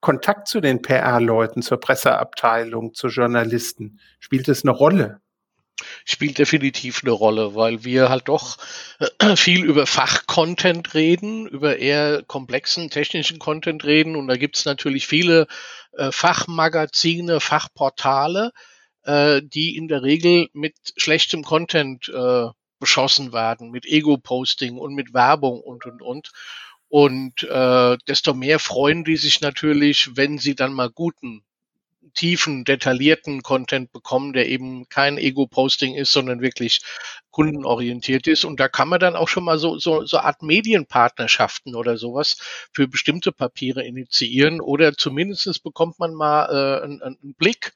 Kontakt 0.00 0.48
zu 0.48 0.60
den 0.60 0.82
PR-Leuten, 0.82 1.62
zur 1.62 1.78
Presseabteilung, 1.78 2.94
zu 2.94 3.08
Journalisten? 3.08 4.00
Spielt 4.18 4.48
es 4.48 4.64
eine 4.64 4.72
Rolle? 4.72 5.20
spielt 6.04 6.38
definitiv 6.38 7.00
eine 7.02 7.12
Rolle, 7.12 7.54
weil 7.54 7.84
wir 7.84 8.08
halt 8.08 8.28
doch 8.28 8.58
viel 9.36 9.64
über 9.64 9.86
Fachcontent 9.86 10.94
reden, 10.94 11.46
über 11.46 11.78
eher 11.78 12.22
komplexen 12.22 12.90
technischen 12.90 13.38
Content 13.38 13.84
reden 13.84 14.16
und 14.16 14.28
da 14.28 14.36
gibt's 14.36 14.64
natürlich 14.64 15.06
viele 15.06 15.46
äh, 15.92 16.12
Fachmagazine, 16.12 17.40
Fachportale, 17.40 18.52
äh, 19.02 19.42
die 19.42 19.76
in 19.76 19.88
der 19.88 20.02
Regel 20.02 20.48
mit 20.52 20.74
schlechtem 20.96 21.42
Content 21.42 22.08
äh, 22.08 22.46
beschossen 22.78 23.32
werden, 23.32 23.70
mit 23.70 23.84
Ego-Posting 23.84 24.78
und 24.78 24.94
mit 24.94 25.12
Werbung 25.12 25.60
und 25.60 25.84
und 25.86 26.02
und. 26.02 26.30
Und 26.90 27.44
äh, 27.44 27.96
desto 28.08 28.34
mehr 28.34 28.58
freuen 28.58 29.04
die 29.04 29.16
sich 29.16 29.40
natürlich, 29.40 30.10
wenn 30.16 30.38
sie 30.38 30.56
dann 30.56 30.72
mal 30.72 30.90
guten 30.90 31.44
tiefen, 32.14 32.64
detaillierten 32.64 33.42
Content 33.44 33.92
bekommen, 33.92 34.32
der 34.32 34.48
eben 34.48 34.88
kein 34.88 35.16
Ego-Posting 35.16 35.94
ist, 35.94 36.12
sondern 36.12 36.40
wirklich 36.40 36.80
kundenorientiert 37.30 38.26
ist. 38.26 38.44
Und 38.44 38.58
da 38.58 38.68
kann 38.68 38.88
man 38.88 38.98
dann 38.98 39.14
auch 39.14 39.28
schon 39.28 39.44
mal 39.44 39.58
so, 39.58 39.78
so, 39.78 40.04
so 40.04 40.18
Art 40.18 40.42
Medienpartnerschaften 40.42 41.76
oder 41.76 41.96
sowas 41.96 42.38
für 42.72 42.88
bestimmte 42.88 43.30
Papiere 43.30 43.84
initiieren 43.84 44.60
oder 44.60 44.94
zumindestens 44.94 45.60
bekommt 45.60 46.00
man 46.00 46.12
mal 46.12 46.46
äh, 46.46 46.84
einen, 46.84 47.02
einen 47.02 47.34
Blick 47.34 47.72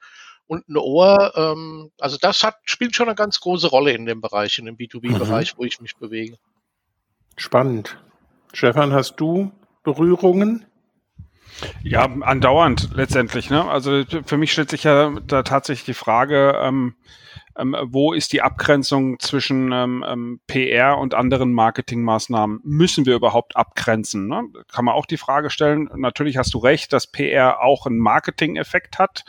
und 0.49 0.69
ein 0.69 0.77
Ohr. 0.77 1.33
Ähm, 1.37 1.93
also 2.01 2.17
das 2.21 2.43
hat, 2.43 2.57
spielt 2.65 2.97
schon 2.97 3.07
eine 3.09 3.15
ganz 3.15 3.39
große 3.39 3.69
Rolle 3.69 3.93
in 3.93 4.07
dem 4.07 4.21
Bereich, 4.21 4.59
in 4.59 4.65
dem 4.65 4.77
B2B-Bereich, 4.77 5.55
mhm. 5.55 5.59
wo 5.59 5.65
ich 5.65 5.81
mich 5.81 5.95
bewege. 5.95 6.37
Spannend. 7.37 7.97
Stefan, 8.55 8.93
hast 8.93 9.17
du 9.17 9.51
Berührungen? 9.83 10.65
Ja, 11.83 12.05
andauernd 12.05 12.91
letztendlich. 12.95 13.51
Ne? 13.51 13.69
Also 13.69 14.05
für 14.25 14.37
mich 14.37 14.53
stellt 14.53 14.71
sich 14.71 14.85
ja 14.85 15.11
da 15.27 15.43
tatsächlich 15.43 15.85
die 15.85 15.95
Frage, 15.95 16.57
ähm, 16.61 16.95
ähm, 17.57 17.77
wo 17.85 18.13
ist 18.13 18.33
die 18.33 18.43
Abgrenzung 18.43 19.19
zwischen 19.19 19.73
ähm, 19.73 20.05
ähm 20.07 20.41
PR 20.47 20.99
und 20.99 21.15
anderen 21.15 21.53
Marketingmaßnahmen? 21.53 22.61
Müssen 22.63 23.07
wir 23.07 23.17
überhaupt 23.17 23.57
abgrenzen? 23.57 24.29
Ne? 24.29 24.45
Kann 24.73 24.85
man 24.85 24.95
auch 24.95 25.07
die 25.07 25.17
Frage 25.17 25.51
stellen. 25.51 25.89
Natürlich 25.95 26.37
hast 26.37 26.55
du 26.55 26.59
recht, 26.59 26.93
dass 26.93 27.09
PR 27.09 27.61
auch 27.61 27.87
einen 27.87 27.99
Marketing-Effekt 27.99 29.01
hat. 29.01 29.25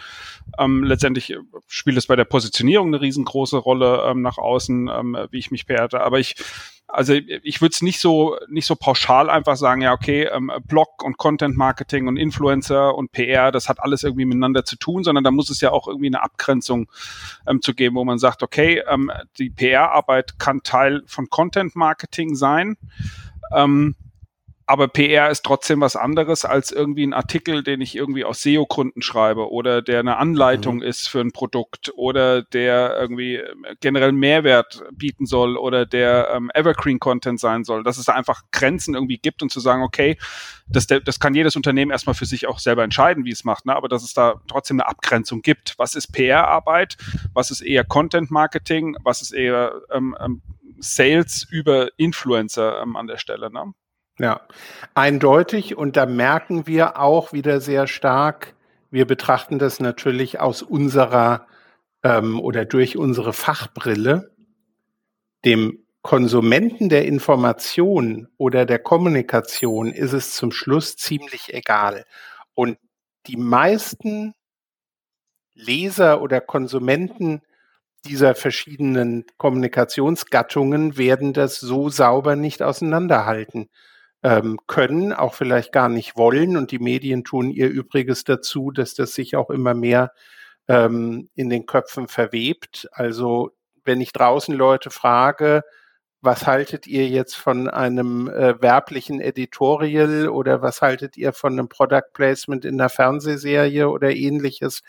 Ähm, 0.59 0.83
letztendlich 0.83 1.35
spielt 1.67 1.97
es 1.97 2.07
bei 2.07 2.15
der 2.15 2.25
Positionierung 2.25 2.87
eine 2.87 3.01
riesengroße 3.01 3.57
Rolle 3.57 4.03
ähm, 4.07 4.21
nach 4.21 4.37
außen, 4.37 4.87
ähm, 4.87 5.17
wie 5.31 5.39
ich 5.39 5.51
mich 5.51 5.65
PR. 5.65 5.93
Aber 5.93 6.19
ich 6.19 6.35
also 6.87 7.13
ich 7.13 7.61
würde 7.61 7.73
es 7.73 7.81
nicht 7.81 7.99
so 7.99 8.37
nicht 8.47 8.65
so 8.65 8.75
pauschal 8.75 9.29
einfach 9.29 9.57
sagen, 9.57 9.81
ja 9.81 9.93
okay, 9.93 10.23
ähm, 10.31 10.51
Blog 10.65 11.03
und 11.03 11.17
Content 11.17 11.57
Marketing 11.57 12.07
und 12.07 12.17
Influencer 12.17 12.95
und 12.95 13.11
PR, 13.11 13.51
das 13.51 13.69
hat 13.69 13.79
alles 13.79 14.03
irgendwie 14.03 14.25
miteinander 14.25 14.65
zu 14.65 14.77
tun, 14.77 15.03
sondern 15.03 15.23
da 15.23 15.31
muss 15.31 15.49
es 15.49 15.61
ja 15.61 15.71
auch 15.71 15.87
irgendwie 15.87 16.07
eine 16.07 16.21
Abgrenzung 16.21 16.89
ähm, 17.47 17.61
zu 17.61 17.73
geben, 17.73 17.95
wo 17.95 18.05
man 18.05 18.19
sagt, 18.19 18.43
okay, 18.43 18.81
ähm, 18.87 19.11
die 19.37 19.49
PR-Arbeit 19.49 20.39
kann 20.39 20.61
Teil 20.63 21.03
von 21.07 21.29
Content 21.29 21.75
Marketing 21.75 22.35
sein. 22.35 22.77
Ähm, 23.53 23.95
aber 24.67 24.87
PR 24.87 25.29
ist 25.29 25.43
trotzdem 25.43 25.81
was 25.81 25.95
anderes 25.95 26.43
als 26.43 26.71
irgendwie 26.71 27.05
ein 27.05 27.13
Artikel, 27.13 27.61
den 27.61 27.81
ich 27.81 27.95
irgendwie 27.95 28.25
aus 28.25 28.41
SEO-Gründen 28.41 29.03
schreibe 29.03 29.51
oder 29.51 29.83
der 29.83 29.99
eine 29.99 30.17
Anleitung 30.17 30.77
mhm. 30.77 30.81
ist 30.81 31.07
für 31.07 31.21
ein 31.21 31.31
Produkt 31.31 31.91
oder 31.95 32.41
der 32.41 32.97
irgendwie 32.99 33.35
äh, 33.35 33.75
generell 33.79 34.11
Mehrwert 34.11 34.83
bieten 34.91 35.27
soll 35.27 35.57
oder 35.57 35.85
der 35.85 36.31
ähm, 36.33 36.49
Evergreen-Content 36.53 37.39
sein 37.39 37.63
soll. 37.63 37.83
Dass 37.83 37.97
es 37.97 38.05
da 38.05 38.13
einfach 38.13 38.41
Grenzen 38.51 38.95
irgendwie 38.95 39.19
gibt 39.19 39.43
und 39.43 39.51
zu 39.51 39.59
sagen, 39.59 39.83
okay, 39.83 40.17
das, 40.67 40.87
das 40.87 41.19
kann 41.19 41.35
jedes 41.35 41.55
Unternehmen 41.55 41.91
erstmal 41.91 42.15
für 42.15 42.25
sich 42.25 42.47
auch 42.47 42.57
selber 42.57 42.83
entscheiden, 42.83 43.23
wie 43.23 43.31
es 43.31 43.43
macht, 43.43 43.67
ne? 43.67 43.75
aber 43.75 43.87
dass 43.87 44.03
es 44.03 44.13
da 44.13 44.41
trotzdem 44.47 44.79
eine 44.79 44.89
Abgrenzung 44.89 45.43
gibt. 45.43 45.75
Was 45.77 45.93
ist 45.93 46.11
PR-Arbeit? 46.11 46.97
Was 47.33 47.51
ist 47.51 47.61
eher 47.61 47.83
Content-Marketing? 47.83 48.97
Was 49.03 49.21
ist 49.21 49.31
eher 49.31 49.81
ähm, 49.91 50.17
ähm, 50.19 50.41
Sales 50.79 51.45
über 51.51 51.89
Influencer 51.97 52.81
ähm, 52.81 52.95
an 52.95 53.05
der 53.05 53.17
Stelle? 53.17 53.51
Ne? 53.51 53.73
Ja, 54.17 54.41
eindeutig. 54.93 55.75
Und 55.75 55.97
da 55.97 56.05
merken 56.05 56.67
wir 56.67 56.99
auch 56.99 57.33
wieder 57.33 57.59
sehr 57.59 57.87
stark, 57.87 58.55
wir 58.89 59.05
betrachten 59.05 59.59
das 59.59 59.81
natürlich 59.81 60.39
aus 60.39 60.61
unserer 60.61 61.47
ähm, 62.03 62.39
oder 62.39 62.63
durch 62.63 62.95
unsere 62.97 63.33
Fachbrille, 63.33 64.31
dem 65.43 65.85
Konsumenten 66.01 66.87
der 66.87 67.05
Information 67.05 68.29
oder 68.37 68.65
der 68.65 68.79
Kommunikation 68.79 69.91
ist 69.91 70.13
es 70.13 70.35
zum 70.35 70.51
Schluss 70.51 70.95
ziemlich 70.95 71.53
egal. 71.53 72.05
Und 72.53 72.77
die 73.27 73.37
meisten 73.37 74.33
Leser 75.55 76.21
oder 76.21 76.39
Konsumenten 76.39 77.41
dieser 78.05 78.35
verschiedenen 78.35 79.25
Kommunikationsgattungen 79.37 80.95
werden 80.97 81.33
das 81.33 81.59
so 81.59 81.89
sauber 81.89 82.35
nicht 82.35 82.61
auseinanderhalten 82.61 83.69
ähm, 84.25 84.59
können, 84.65 85.13
auch 85.13 85.35
vielleicht 85.35 85.71
gar 85.71 85.87
nicht 85.87 86.17
wollen. 86.17 86.57
Und 86.57 86.71
die 86.71 86.79
Medien 86.79 87.23
tun 87.23 87.51
ihr 87.51 87.69
Übriges 87.69 88.23
dazu, 88.23 88.71
dass 88.71 88.95
das 88.95 89.13
sich 89.13 89.35
auch 89.35 89.51
immer 89.51 89.75
mehr 89.75 90.13
ähm, 90.67 91.29
in 91.35 91.51
den 91.51 91.67
Köpfen 91.67 92.07
verwebt. 92.07 92.89
Also 92.91 93.51
wenn 93.83 94.01
ich 94.01 94.13
draußen 94.13 94.55
Leute 94.55 94.89
frage, 94.89 95.61
was 96.21 96.47
haltet 96.47 96.87
ihr 96.87 97.07
jetzt 97.07 97.35
von 97.35 97.69
einem 97.69 98.27
äh, 98.27 98.59
werblichen 98.59 99.21
Editorial 99.21 100.27
oder 100.27 100.63
was 100.63 100.81
haltet 100.81 101.17
ihr 101.17 101.31
von 101.31 101.53
einem 101.53 101.69
Product 101.69 102.11
Placement 102.13 102.65
in 102.65 102.81
einer 102.81 102.89
Fernsehserie 102.89 103.87
oder 103.87 104.09
ähnliches? 104.09 104.81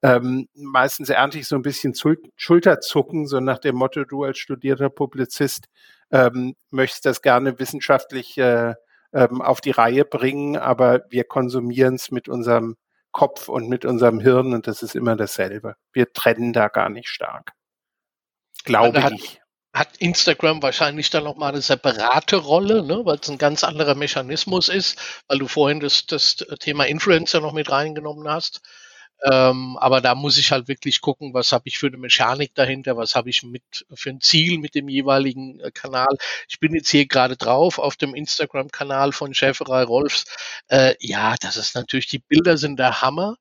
Ähm, 0.00 0.46
meistens 0.54 1.08
ernte 1.08 1.40
ich 1.40 1.48
so 1.48 1.56
ein 1.56 1.62
bisschen 1.62 1.92
Schulterzucken, 2.36 3.26
so 3.26 3.40
nach 3.40 3.58
dem 3.58 3.74
Motto, 3.74 4.04
du 4.04 4.22
als 4.22 4.38
studierter 4.38 4.90
Publizist 4.90 5.66
ähm, 6.10 6.54
möchtest 6.70 7.06
das 7.06 7.22
gerne 7.22 7.58
wissenschaftlich 7.58 8.38
äh, 8.38 8.74
ähm, 9.12 9.40
auf 9.40 9.60
die 9.60 9.70
Reihe 9.70 10.04
bringen, 10.04 10.56
aber 10.56 11.02
wir 11.10 11.24
konsumieren 11.24 11.94
es 11.94 12.10
mit 12.10 12.28
unserem 12.28 12.76
Kopf 13.12 13.48
und 13.48 13.68
mit 13.68 13.84
unserem 13.84 14.20
Hirn 14.20 14.52
und 14.52 14.66
das 14.66 14.82
ist 14.82 14.94
immer 14.94 15.16
dasselbe. 15.16 15.76
Wir 15.92 16.12
trennen 16.12 16.52
da 16.52 16.68
gar 16.68 16.90
nicht 16.90 17.08
stark. 17.08 17.52
Glaube 18.64 19.02
hat, 19.02 19.12
ich. 19.12 19.40
Hat 19.72 19.96
Instagram 19.98 20.62
wahrscheinlich 20.62 21.10
dann 21.10 21.24
nochmal 21.24 21.52
eine 21.52 21.62
separate 21.62 22.36
Rolle, 22.36 22.82
ne? 22.84 23.02
weil 23.04 23.18
es 23.18 23.28
ein 23.28 23.38
ganz 23.38 23.64
anderer 23.64 23.94
Mechanismus 23.94 24.68
ist, 24.68 25.22
weil 25.28 25.38
du 25.38 25.48
vorhin 25.48 25.80
das, 25.80 26.06
das 26.06 26.36
Thema 26.60 26.84
Influencer 26.84 27.40
noch 27.40 27.52
mit 27.52 27.70
reingenommen 27.70 28.28
hast. 28.28 28.60
Ähm, 29.24 29.76
aber 29.78 30.00
da 30.00 30.14
muss 30.14 30.36
ich 30.38 30.52
halt 30.52 30.68
wirklich 30.68 31.00
gucken, 31.00 31.32
was 31.34 31.52
habe 31.52 31.68
ich 31.68 31.78
für 31.78 31.86
eine 31.86 31.96
Mechanik 31.96 32.54
dahinter, 32.54 32.96
was 32.96 33.14
habe 33.14 33.30
ich 33.30 33.42
mit 33.42 33.86
für 33.94 34.10
ein 34.10 34.20
Ziel 34.20 34.58
mit 34.58 34.74
dem 34.74 34.88
jeweiligen 34.88 35.58
äh, 35.60 35.70
Kanal. 35.70 36.16
Ich 36.48 36.60
bin 36.60 36.74
jetzt 36.74 36.90
hier 36.90 37.06
gerade 37.06 37.36
drauf 37.36 37.78
auf 37.78 37.96
dem 37.96 38.14
Instagram-Kanal 38.14 39.12
von 39.12 39.34
Schäferei 39.34 39.84
Rolfs. 39.84 40.24
Äh, 40.68 40.94
ja, 41.00 41.34
das 41.40 41.56
ist 41.56 41.74
natürlich, 41.74 42.06
die 42.08 42.18
Bilder 42.18 42.58
sind 42.58 42.78
der 42.78 43.02
Hammer. 43.02 43.36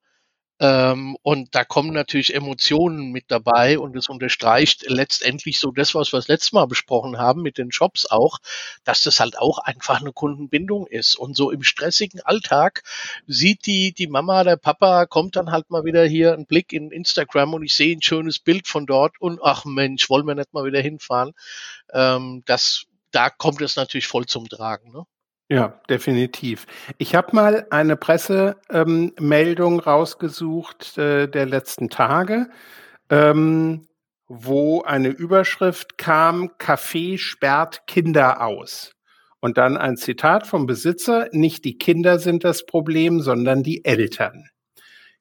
Ähm, 0.59 1.17
und 1.21 1.53
da 1.53 1.65
kommen 1.65 1.91
natürlich 1.91 2.33
Emotionen 2.33 3.11
mit 3.11 3.25
dabei 3.27 3.77
und 3.77 3.95
es 3.97 4.07
unterstreicht 4.07 4.85
letztendlich 4.87 5.59
so 5.59 5.71
das, 5.71 5.93
was 5.95 6.13
wir 6.13 6.17
das 6.17 6.29
letzte 6.29 6.55
Mal 6.55 6.65
besprochen 6.65 7.17
haben 7.17 7.41
mit 7.41 7.57
den 7.57 7.73
Shops 7.73 8.05
auch, 8.09 8.39
dass 8.85 9.01
das 9.01 9.19
halt 9.19 9.37
auch 9.37 9.59
einfach 9.59 9.99
eine 9.99 10.13
Kundenbindung 10.13 10.87
ist. 10.87 11.15
Und 11.15 11.35
so 11.35 11.51
im 11.51 11.63
stressigen 11.63 12.21
Alltag 12.21 12.83
sieht 13.27 13.65
die, 13.65 13.93
die 13.93 14.07
Mama, 14.07 14.45
der 14.45 14.55
Papa, 14.55 15.05
kommt 15.07 15.35
dann 15.35 15.51
halt 15.51 15.69
mal 15.69 15.83
wieder 15.83 16.05
hier 16.05 16.33
ein 16.33 16.45
Blick 16.45 16.71
in 16.71 16.91
Instagram 16.91 17.53
und 17.53 17.63
ich 17.63 17.75
sehe 17.75 17.95
ein 17.95 18.01
schönes 18.01 18.39
Bild 18.39 18.67
von 18.67 18.85
dort 18.85 19.19
und 19.19 19.39
ach 19.43 19.65
Mensch, 19.65 20.09
wollen 20.09 20.25
wir 20.25 20.35
nicht 20.35 20.53
mal 20.53 20.65
wieder 20.65 20.79
hinfahren. 20.79 21.33
Ähm, 21.93 22.43
das, 22.45 22.85
da 23.11 23.29
kommt 23.29 23.61
es 23.61 23.75
natürlich 23.75 24.07
voll 24.07 24.25
zum 24.25 24.47
Tragen. 24.47 24.91
Ne? 24.93 25.05
Ja, 25.47 25.79
definitiv. 25.89 26.65
Ich 26.97 27.13
habe 27.13 27.35
mal 27.35 27.67
eine 27.69 27.95
Pressemeldung 27.95 29.79
rausgesucht 29.79 30.97
äh, 30.97 31.27
der 31.27 31.45
letzten 31.45 31.89
Tage, 31.89 32.49
ähm, 33.11 33.87
wo 34.27 34.81
eine 34.81 35.09
Überschrift 35.09 35.99
kam, 35.99 36.49
Café 36.57 37.19
sperrt 37.19 37.85
Kinder 37.85 38.41
aus. 38.41 38.93
Und 39.39 39.59
dann 39.59 39.77
ein 39.77 39.97
Zitat 39.97 40.47
vom 40.47 40.65
Besitzer, 40.65 41.27
nicht 41.31 41.63
die 41.63 41.77
Kinder 41.77 42.17
sind 42.17 42.43
das 42.43 42.65
Problem, 42.65 43.21
sondern 43.21 43.61
die 43.61 43.85
Eltern. 43.85 44.49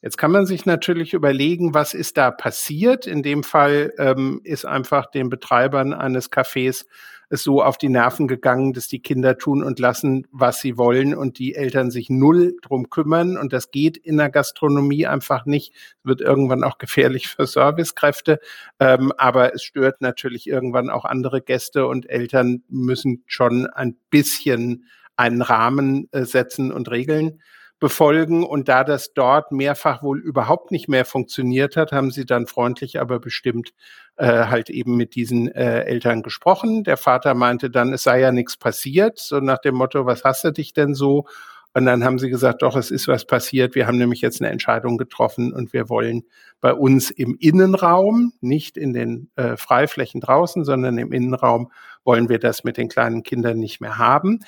Jetzt 0.01 0.17
kann 0.17 0.31
man 0.31 0.47
sich 0.47 0.65
natürlich 0.65 1.13
überlegen, 1.13 1.75
was 1.75 1.93
ist 1.93 2.17
da 2.17 2.31
passiert. 2.31 3.07
In 3.07 3.23
dem 3.23 3.43
Fall 3.43 3.93
ähm, 3.99 4.41
ist 4.45 4.65
einfach 4.65 5.11
den 5.11 5.29
Betreibern 5.29 5.93
eines 5.93 6.33
Cafés 6.33 6.87
es 7.31 7.43
so 7.43 7.63
auf 7.63 7.79
die 7.79 7.89
Nerven 7.89 8.29
gegangen, 8.29 8.73
dass 8.73 8.89
die 8.89 9.01
Kinder 9.01 9.39
tun 9.39 9.63
und 9.63 9.79
lassen, 9.79 10.27
was 10.31 10.61
sie 10.61 10.77
wollen 10.77 11.15
und 11.15 11.39
die 11.39 11.55
Eltern 11.55 11.91
sich 11.91 12.11
null 12.11 12.57
drum 12.63 12.91
kümmern. 12.91 13.37
Und 13.37 13.53
das 13.53 13.71
geht 13.71 13.97
in 13.97 14.17
der 14.17 14.31
Gastronomie 14.31 15.07
einfach 15.07 15.47
nicht. 15.47 15.73
Wird 16.03 16.21
irgendwann 16.21 16.65
auch 16.65 16.79
gefährlich 16.79 17.29
für 17.29 17.47
Servicekräfte. 17.47 18.41
Ähm, 18.81 19.13
aber 19.17 19.55
es 19.55 19.63
stört 19.63 20.01
natürlich 20.01 20.47
irgendwann 20.47 20.91
auch 20.91 21.05
andere 21.05 21.41
Gäste 21.41 21.87
und 21.87 22.09
Eltern 22.09 22.63
müssen 22.69 23.23
schon 23.27 23.67
ein 23.67 23.97
bisschen 24.11 24.87
einen 25.17 25.43
Rahmen 25.43 26.09
äh, 26.13 26.25
setzen 26.25 26.73
und 26.73 26.91
Regeln 26.91 27.41
befolgen. 27.85 28.45
Und 28.45 28.71
da 28.71 28.83
das 28.83 29.13
dort 29.13 29.53
mehrfach 29.53 30.03
wohl 30.03 30.19
überhaupt 30.19 30.71
nicht 30.71 30.89
mehr 30.89 31.05
funktioniert 31.05 31.77
hat, 31.77 31.93
haben 31.93 32.11
sie 32.11 32.25
dann 32.25 32.47
freundlich, 32.47 32.99
aber 32.99 33.21
bestimmt 33.21 33.75
äh, 34.17 34.47
halt 34.47 34.71
eben 34.71 34.97
mit 34.97 35.15
diesen 35.15 35.49
äh, 35.49 35.83
Eltern 35.83 36.23
gesprochen. 36.23 36.83
Der 36.85 36.97
Vater 36.97 37.35
meinte 37.35 37.69
dann, 37.69 37.93
es 37.93 38.03
sei 38.03 38.21
ja 38.21 38.33
nichts 38.33 38.57
passiert, 38.57 39.19
so 39.19 39.39
nach 39.39 39.59
dem 39.59 39.75
Motto, 39.75 40.07
was 40.07 40.25
hast 40.25 40.45
du 40.45 40.51
dich 40.51 40.73
denn 40.73 40.95
so? 40.95 41.27
Und 41.75 41.85
dann 41.85 42.05
haben 42.05 42.19
sie 42.19 42.31
gesagt, 42.31 42.63
doch, 42.63 42.75
es 42.75 42.91
ist 42.91 43.07
was 43.07 43.27
passiert. 43.27 43.75
Wir 43.75 43.87
haben 43.87 43.99
nämlich 43.99 44.23
jetzt 44.23 44.41
eine 44.41 44.51
Entscheidung 44.51 44.97
getroffen 44.97 45.53
und 45.53 45.75
wir 45.75 45.91
wollen 45.91 46.23
bei 46.63 46.73
uns 46.73 47.11
im 47.11 47.37
Innenraum, 47.39 48.33
nicht 48.41 48.79
in 48.79 48.95
den 48.95 49.29
äh, 49.37 49.59
Freiflächen 49.59 50.23
draußen, 50.23 50.65
sondern 50.65 50.97
im 50.97 51.13
Innenraum 51.13 51.71
wollen 52.03 52.31
wir 52.31 52.39
das 52.39 52.65
mit 52.65 52.79
den 52.79 52.89
kleinen 52.89 53.25
Kindern 53.25 53.59
nicht 53.59 53.83
mehr 53.83 53.99
haben. 53.99 54.39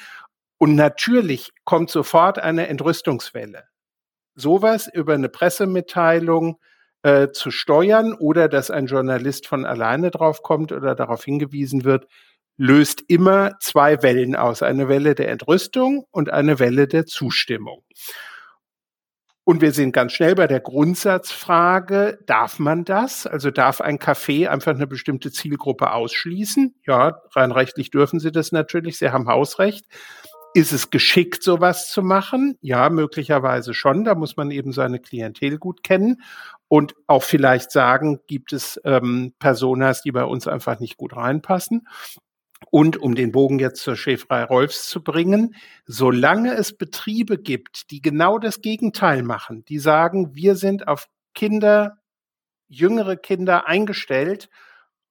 Und 0.58 0.74
natürlich 0.74 1.50
kommt 1.64 1.90
sofort 1.90 2.38
eine 2.38 2.68
Entrüstungswelle. 2.68 3.64
Sowas 4.34 4.88
über 4.92 5.14
eine 5.14 5.28
Pressemitteilung 5.28 6.58
äh, 7.02 7.28
zu 7.30 7.50
steuern 7.50 8.14
oder 8.14 8.48
dass 8.48 8.70
ein 8.70 8.86
Journalist 8.86 9.46
von 9.46 9.64
alleine 9.64 10.10
drauf 10.10 10.42
kommt 10.42 10.72
oder 10.72 10.94
darauf 10.94 11.24
hingewiesen 11.24 11.84
wird, 11.84 12.06
löst 12.56 13.02
immer 13.08 13.52
zwei 13.60 14.02
Wellen 14.02 14.34
aus. 14.34 14.62
Eine 14.62 14.88
Welle 14.88 15.14
der 15.14 15.28
Entrüstung 15.28 16.04
und 16.10 16.30
eine 16.30 16.58
Welle 16.58 16.88
der 16.88 17.06
Zustimmung. 17.06 17.84
Und 19.48 19.60
wir 19.60 19.70
sind 19.70 19.92
ganz 19.92 20.12
schnell 20.12 20.34
bei 20.34 20.48
der 20.48 20.58
Grundsatzfrage, 20.58 22.18
darf 22.26 22.58
man 22.58 22.84
das? 22.84 23.28
Also 23.28 23.52
darf 23.52 23.80
ein 23.80 24.00
Café 24.00 24.48
einfach 24.48 24.74
eine 24.74 24.88
bestimmte 24.88 25.30
Zielgruppe 25.30 25.92
ausschließen? 25.92 26.74
Ja, 26.84 27.20
rein 27.30 27.52
rechtlich 27.52 27.92
dürfen 27.92 28.18
sie 28.18 28.32
das 28.32 28.50
natürlich, 28.50 28.98
sie 28.98 29.10
haben 29.10 29.28
Hausrecht. 29.28 29.86
Ist 30.56 30.72
es 30.72 30.88
geschickt, 30.88 31.42
sowas 31.42 31.90
zu 31.90 32.02
machen? 32.02 32.56
Ja, 32.62 32.88
möglicherweise 32.88 33.74
schon. 33.74 34.04
Da 34.04 34.14
muss 34.14 34.38
man 34.38 34.50
eben 34.50 34.72
seine 34.72 34.98
Klientel 34.98 35.58
gut 35.58 35.82
kennen 35.82 36.22
und 36.66 36.94
auch 37.06 37.24
vielleicht 37.24 37.70
sagen, 37.70 38.20
gibt 38.26 38.54
es 38.54 38.80
ähm, 38.82 39.34
Personas, 39.38 40.00
die 40.00 40.12
bei 40.12 40.24
uns 40.24 40.48
einfach 40.48 40.80
nicht 40.80 40.96
gut 40.96 41.14
reinpassen. 41.14 41.86
Und 42.70 42.96
um 42.96 43.14
den 43.14 43.32
Bogen 43.32 43.58
jetzt 43.58 43.82
zur 43.82 43.96
Schäferei 43.96 44.44
Rolfs 44.44 44.88
zu 44.88 45.04
bringen, 45.04 45.54
solange 45.84 46.54
es 46.54 46.74
Betriebe 46.74 47.36
gibt, 47.36 47.90
die 47.90 48.00
genau 48.00 48.38
das 48.38 48.62
Gegenteil 48.62 49.22
machen, 49.22 49.62
die 49.66 49.78
sagen, 49.78 50.34
wir 50.34 50.56
sind 50.56 50.88
auf 50.88 51.06
Kinder, 51.34 51.98
jüngere 52.66 53.16
Kinder 53.16 53.68
eingestellt 53.68 54.48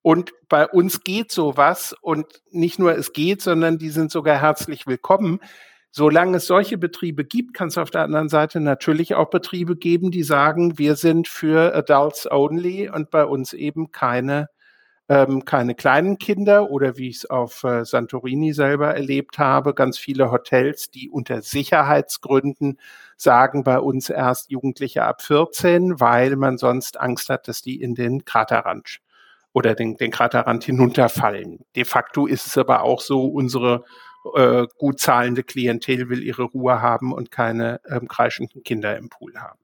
und 0.06 0.34
bei 0.50 0.68
uns 0.68 1.04
geht 1.04 1.32
sowas 1.32 1.96
und 2.00 2.28
nicht 2.52 2.78
nur 2.78 2.96
es 2.96 3.12
geht, 3.12 3.42
sondern 3.42 3.80
die 3.80 3.90
sind 3.90 4.12
sogar 4.12 4.40
herzlich 4.40 4.86
willkommen. 4.86 5.40
Solange 5.90 6.38
es 6.38 6.46
solche 6.46 6.78
Betriebe 6.78 7.26
gibt, 7.26 7.56
kann 7.56 7.70
es 7.70 7.78
auf 7.80 7.90
der 7.90 8.04
anderen 8.04 8.30
Seite 8.30 8.60
natürlich 8.60 9.16
auch 9.16 9.32
Betriebe 9.32 9.76
geben, 9.76 10.12
die 10.12 10.22
sagen, 10.22 10.78
wir 10.78 10.96
sind 10.96 11.28
für 11.28 11.74
Adults 11.74 12.30
only 12.30 12.88
und 12.88 13.10
bei 13.10 13.26
uns 13.26 13.54
eben 13.54 13.92
keine 13.92 14.50
ähm, 15.10 15.44
keine 15.44 15.74
kleinen 15.74 16.20
Kinder 16.20 16.70
oder 16.70 16.98
wie 16.98 17.10
ich 17.10 17.18
es 17.18 17.26
auf 17.28 17.64
äh, 17.64 17.84
Santorini 17.84 18.54
selber 18.54 18.94
erlebt 18.94 19.40
habe, 19.40 19.74
ganz 19.74 19.98
viele 19.98 20.30
Hotels, 20.30 20.92
die 20.92 21.10
unter 21.10 21.42
Sicherheitsgründen 21.42 22.80
sagen 23.18 23.64
bei 23.64 23.80
uns 23.80 24.12
erst 24.12 24.52
Jugendliche 24.52 25.04
ab 25.04 25.24
14, 25.24 26.00
weil 26.00 26.36
man 26.36 26.60
sonst 26.60 27.00
Angst 27.00 27.30
hat, 27.30 27.48
dass 27.48 27.64
die 27.64 27.82
in 27.82 27.96
den 27.96 28.24
Kraterrand 28.24 29.00
oder 29.56 29.74
den, 29.74 29.96
den 29.96 30.12
Kraterrand 30.12 30.66
hinunterfallen. 30.66 31.64
De 31.78 31.86
facto 31.86 32.28
ist 32.28 32.46
es 32.46 32.58
aber 32.58 32.82
auch 32.82 33.00
so, 33.00 33.26
unsere 33.26 33.86
äh, 34.36 34.68
gut 34.78 35.00
zahlende 35.00 35.44
Klientel 35.44 36.10
will 36.10 36.22
ihre 36.22 36.44
Ruhe 36.44 36.82
haben 36.82 37.14
und 37.14 37.32
keine 37.32 37.80
ähm, 37.88 38.10
kreischenden 38.10 38.64
Kinder 38.64 38.98
im 38.98 39.08
Pool 39.08 39.36
haben. 39.38 39.62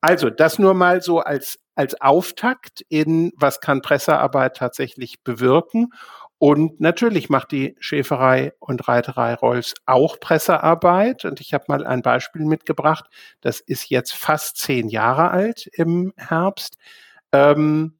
Also 0.00 0.30
das 0.30 0.60
nur 0.60 0.74
mal 0.74 1.02
so 1.02 1.18
als, 1.18 1.58
als 1.74 2.00
Auftakt 2.00 2.84
in, 2.88 3.32
was 3.34 3.60
kann 3.60 3.82
Pressearbeit 3.82 4.56
tatsächlich 4.56 5.24
bewirken. 5.24 5.88
Und 6.38 6.80
natürlich 6.80 7.28
macht 7.28 7.50
die 7.50 7.74
Schäferei 7.80 8.52
und 8.60 8.86
Reiterei 8.86 9.34
Rolfs 9.34 9.74
auch 9.86 10.20
Pressearbeit. 10.20 11.24
Und 11.24 11.40
ich 11.40 11.52
habe 11.52 11.64
mal 11.66 11.84
ein 11.84 12.02
Beispiel 12.02 12.44
mitgebracht. 12.44 13.06
Das 13.40 13.58
ist 13.58 13.90
jetzt 13.90 14.12
fast 14.12 14.56
zehn 14.58 14.88
Jahre 14.88 15.32
alt 15.32 15.66
im 15.72 16.12
Herbst. 16.16 16.76
Ähm, 17.32 17.96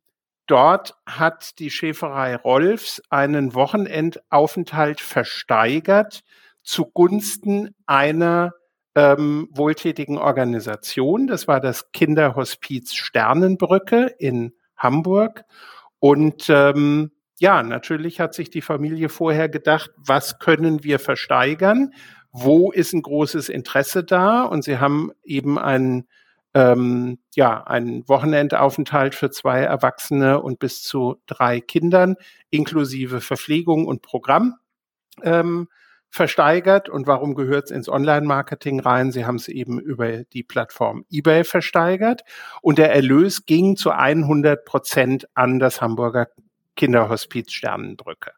dort 0.51 0.97
hat 1.07 1.59
die 1.59 1.71
Schäferei 1.71 2.35
Rolfs 2.37 3.01
einen 3.09 3.55
Wochenendaufenthalt 3.55 5.01
versteigert 5.01 6.23
zugunsten 6.63 7.75
einer 7.87 8.53
ähm, 8.95 9.49
wohltätigen 9.53 10.19
Organisation. 10.19 11.27
Das 11.27 11.47
war 11.49 11.61
das 11.61 11.93
Kinderhospiz 11.93 12.95
Sternenbrücke 12.95 14.15
in 14.19 14.53
Hamburg. 14.77 15.45
Und 16.01 16.47
ähm, 16.49 17.13
ja, 17.39 17.63
natürlich 17.63 18.21
hat 18.21 18.35
sich 18.35 18.51
die 18.51 18.63
Familie 18.63 19.09
vorher 19.09 19.49
gedacht, 19.49 19.91
was 19.97 20.39
können 20.39 20.83
wir 20.83 20.99
versteigern? 20.99 21.93
Wo 22.33 22.71
ist 22.71 22.93
ein 22.93 23.03
großes 23.03 23.49
Interesse 23.49 24.05
da? 24.05 24.43
Und 24.43 24.65
sie 24.65 24.79
haben 24.79 25.13
eben 25.23 25.59
einen 25.59 26.09
ähm, 26.55 27.19
ja, 27.35 27.63
einen 27.65 28.09
Wochenendaufenthalt 28.09 29.15
für 29.15 29.31
zwei 29.31 29.61
Erwachsene 29.61 30.41
und 30.41 30.59
bis 30.59 30.83
zu 30.83 31.17
drei 31.27 31.61
Kindern 31.61 32.17
inklusive 32.51 33.21
Verpflegung 33.21 33.87
und 33.87 34.03
Programm 34.03 34.57
ähm, 35.23 35.69
versteigert 36.09 36.89
und 36.89 37.07
warum 37.07 37.37
gehört 37.37 37.67
es 37.67 37.71
ins 37.71 37.89
Online-Marketing 37.89 38.81
rein? 38.81 39.13
Sie 39.13 39.25
haben 39.25 39.37
es 39.37 39.47
eben 39.47 39.79
über 39.79 40.25
die 40.25 40.43
Plattform 40.43 41.05
eBay 41.09 41.45
versteigert 41.45 42.23
und 42.63 42.79
der 42.79 42.93
Erlös 42.93 43.47
ging 43.47 43.77
zu 43.77 43.91
100 43.93 44.65
Prozent 44.65 45.29
an 45.35 45.61
das 45.61 45.81
Hamburger 45.81 46.27
Kinderhospiz 46.75 47.53
Sternenbrücke. 47.53 48.33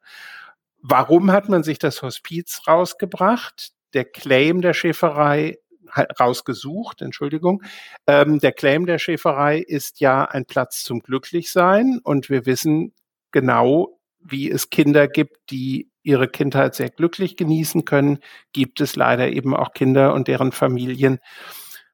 Warum 0.83 1.33
hat 1.33 1.49
man 1.49 1.63
sich 1.63 1.79
das 1.79 2.03
Hospiz 2.03 2.63
rausgebracht? 2.67 3.71
Der 3.95 4.05
Claim 4.05 4.61
der 4.61 4.75
Schäferei 4.75 5.59
rausgesucht, 5.97 7.03
Entschuldigung. 7.03 7.63
Ähm, 8.07 8.39
der 8.39 8.53
Claim 8.53 8.87
der 8.87 8.99
Schäferei 8.99 9.59
ist 9.59 10.01
ja 10.01 10.25
ein 10.25 10.47
Platz 10.47 10.85
zum 10.85 11.01
Glücklichsein 11.01 12.01
und 12.03 12.31
wir 12.31 12.47
wissen 12.47 12.95
genau, 13.31 13.99
wie 14.21 14.51
es 14.51 14.71
Kinder 14.71 15.09
gibt, 15.09 15.51
die 15.51 15.91
ihre 16.03 16.29
Kindheit 16.29 16.75
sehr 16.75 16.91
glücklich 16.91 17.37
genießen 17.37 17.85
können, 17.85 18.19
gibt 18.53 18.81
es 18.81 18.97
leider 18.97 19.31
eben 19.31 19.55
auch 19.55 19.73
Kinder 19.73 20.15
und 20.15 20.29
deren 20.29 20.53
Familien, 20.53 21.19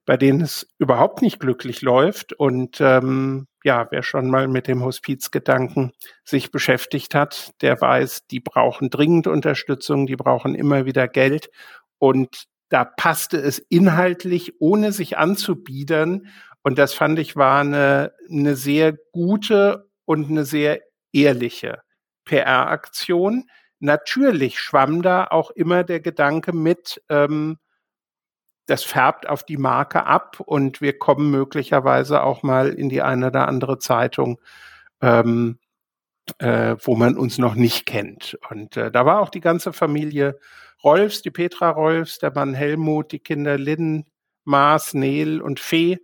bei 0.06 0.16
denen 0.16 0.40
es 0.40 0.66
überhaupt 0.78 1.20
nicht 1.20 1.40
glücklich 1.40 1.82
läuft. 1.82 2.32
Und 2.32 2.80
ähm, 2.80 3.46
ja, 3.64 3.86
wer 3.90 4.02
schon 4.02 4.30
mal 4.30 4.48
mit 4.48 4.66
dem 4.66 4.82
Hospizgedanken 4.82 5.92
sich 6.24 6.50
beschäftigt 6.50 7.14
hat, 7.14 7.50
der 7.60 7.80
weiß, 7.80 8.26
die 8.28 8.40
brauchen 8.40 8.88
dringend 8.88 9.26
Unterstützung, 9.26 10.06
die 10.06 10.16
brauchen 10.16 10.54
immer 10.54 10.86
wieder 10.86 11.08
Geld. 11.08 11.50
Und 11.98 12.44
da 12.68 12.84
passte 12.84 13.38
es 13.38 13.58
inhaltlich, 13.58 14.60
ohne 14.60 14.92
sich 14.92 15.18
anzubiedern. 15.18 16.26
Und 16.62 16.78
das 16.78 16.94
fand 16.94 17.18
ich 17.18 17.36
war 17.36 17.60
eine, 17.60 18.12
eine 18.30 18.56
sehr 18.56 18.92
gute 19.12 19.90
und 20.04 20.30
eine 20.30 20.44
sehr 20.44 20.80
ehrliche 21.12 21.80
PR-Aktion. 22.24 23.48
Natürlich 23.80 24.58
schwamm 24.58 25.02
da 25.02 25.26
auch 25.26 25.50
immer 25.50 25.84
der 25.84 26.00
Gedanke 26.00 26.52
mit, 26.52 27.02
ähm, 27.08 27.58
das 28.66 28.84
färbt 28.84 29.28
auf 29.28 29.44
die 29.44 29.56
Marke 29.56 30.04
ab 30.04 30.40
und 30.40 30.82
wir 30.82 30.98
kommen 30.98 31.30
möglicherweise 31.30 32.22
auch 32.22 32.42
mal 32.42 32.68
in 32.68 32.90
die 32.90 33.00
eine 33.00 33.28
oder 33.28 33.48
andere 33.48 33.78
Zeitung, 33.78 34.40
ähm, 35.00 35.58
äh, 36.38 36.76
wo 36.82 36.96
man 36.96 37.16
uns 37.16 37.38
noch 37.38 37.54
nicht 37.54 37.86
kennt. 37.86 38.38
Und 38.50 38.76
äh, 38.76 38.90
da 38.90 39.06
war 39.06 39.20
auch 39.20 39.30
die 39.30 39.40
ganze 39.40 39.72
Familie 39.72 40.38
Rolfs, 40.84 41.22
die 41.22 41.30
Petra 41.30 41.70
Rolfs, 41.70 42.18
der 42.18 42.32
Mann 42.34 42.54
Helmut, 42.54 43.12
die 43.12 43.18
Kinder 43.18 43.58
Lynn, 43.58 44.04
Maas, 44.44 44.94
Neel 44.94 45.40
und 45.40 45.60
Fee 45.60 45.98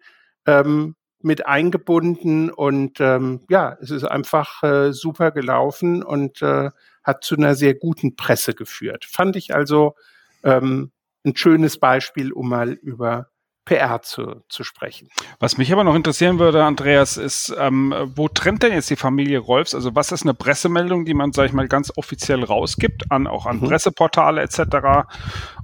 ähm, 0.46 0.96
mit 1.22 1.46
eingebunden 1.46 2.50
und 2.50 3.00
ähm, 3.00 3.40
ja, 3.48 3.78
es 3.80 3.90
ist 3.90 4.04
einfach 4.04 4.62
äh, 4.62 4.92
super 4.92 5.30
gelaufen 5.30 6.02
und 6.02 6.42
äh, 6.42 6.70
hat 7.02 7.24
zu 7.24 7.36
einer 7.36 7.54
sehr 7.54 7.74
guten 7.74 8.14
Presse 8.14 8.52
geführt. 8.52 9.06
Fand 9.06 9.36
ich 9.36 9.54
also 9.54 9.94
ähm, 10.42 10.92
ein 11.24 11.34
schönes 11.34 11.78
Beispiel, 11.78 12.30
um 12.32 12.50
mal 12.50 12.72
über 12.72 13.30
PR 13.64 14.02
zu, 14.02 14.42
zu 14.48 14.62
sprechen. 14.62 15.08
Was 15.40 15.56
mich 15.56 15.72
aber 15.72 15.84
noch 15.84 15.94
interessieren 15.94 16.38
würde, 16.38 16.64
Andreas, 16.64 17.16
ist, 17.16 17.54
ähm, 17.58 17.94
wo 18.14 18.28
trennt 18.28 18.62
denn 18.62 18.72
jetzt 18.72 18.90
die 18.90 18.96
Familie 18.96 19.38
Rolfs? 19.38 19.74
Also 19.74 19.94
was 19.94 20.12
ist 20.12 20.22
eine 20.22 20.34
Pressemeldung, 20.34 21.04
die 21.04 21.14
man, 21.14 21.32
sage 21.32 21.48
ich 21.48 21.54
mal, 21.54 21.68
ganz 21.68 21.92
offiziell 21.96 22.44
rausgibt, 22.44 23.10
an 23.10 23.26
auch 23.26 23.46
an 23.46 23.60
mhm. 23.60 23.68
Presseportale 23.68 24.42
etc. 24.42 25.06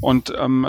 Und 0.00 0.32
ähm, 0.38 0.64
äh, 0.64 0.68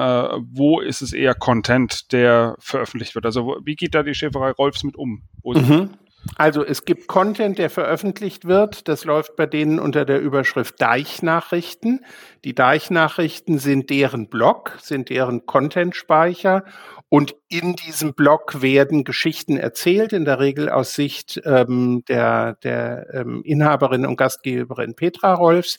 wo 0.52 0.82
ist 0.82 1.02
es 1.02 1.14
eher 1.14 1.34
Content, 1.34 2.12
der 2.12 2.56
veröffentlicht 2.60 3.16
wird? 3.16 3.26
Also 3.26 3.58
wie 3.64 3.76
geht 3.76 3.96
da 3.96 4.04
die 4.04 4.14
Schäferei 4.14 4.52
Rolfs 4.52 4.84
mit 4.84 4.96
um? 4.96 5.24
Mhm. 5.44 5.92
Also 6.36 6.64
es 6.64 6.86
gibt 6.86 7.08
Content, 7.08 7.58
der 7.58 7.70
veröffentlicht 7.70 8.46
wird. 8.46 8.88
Das 8.88 9.06
läuft 9.06 9.36
bei 9.36 9.46
denen 9.46 9.80
unter 9.80 10.06
der 10.06 10.22
Überschrift 10.22 10.80
Deichnachrichten. 10.80 12.06
Die 12.46 12.54
Deichnachrichten 12.54 13.58
sind 13.58 13.90
deren 13.90 14.30
Blog, 14.30 14.78
sind 14.82 15.10
deren 15.10 15.46
Content-Speicher 15.46 16.64
Und 17.14 17.36
in 17.50 17.76
diesem 17.76 18.14
Blog 18.14 18.62
werden 18.62 19.04
Geschichten 19.04 19.58
erzählt, 19.58 20.14
in 20.14 20.24
der 20.24 20.40
Regel 20.40 20.70
aus 20.70 20.94
Sicht 20.94 21.42
ähm, 21.44 22.06
der, 22.08 22.56
der 22.64 23.06
ähm, 23.14 23.42
Inhaberin 23.44 24.06
und 24.06 24.16
Gastgeberin 24.16 24.96
Petra 24.96 25.34
Rolfs. 25.34 25.78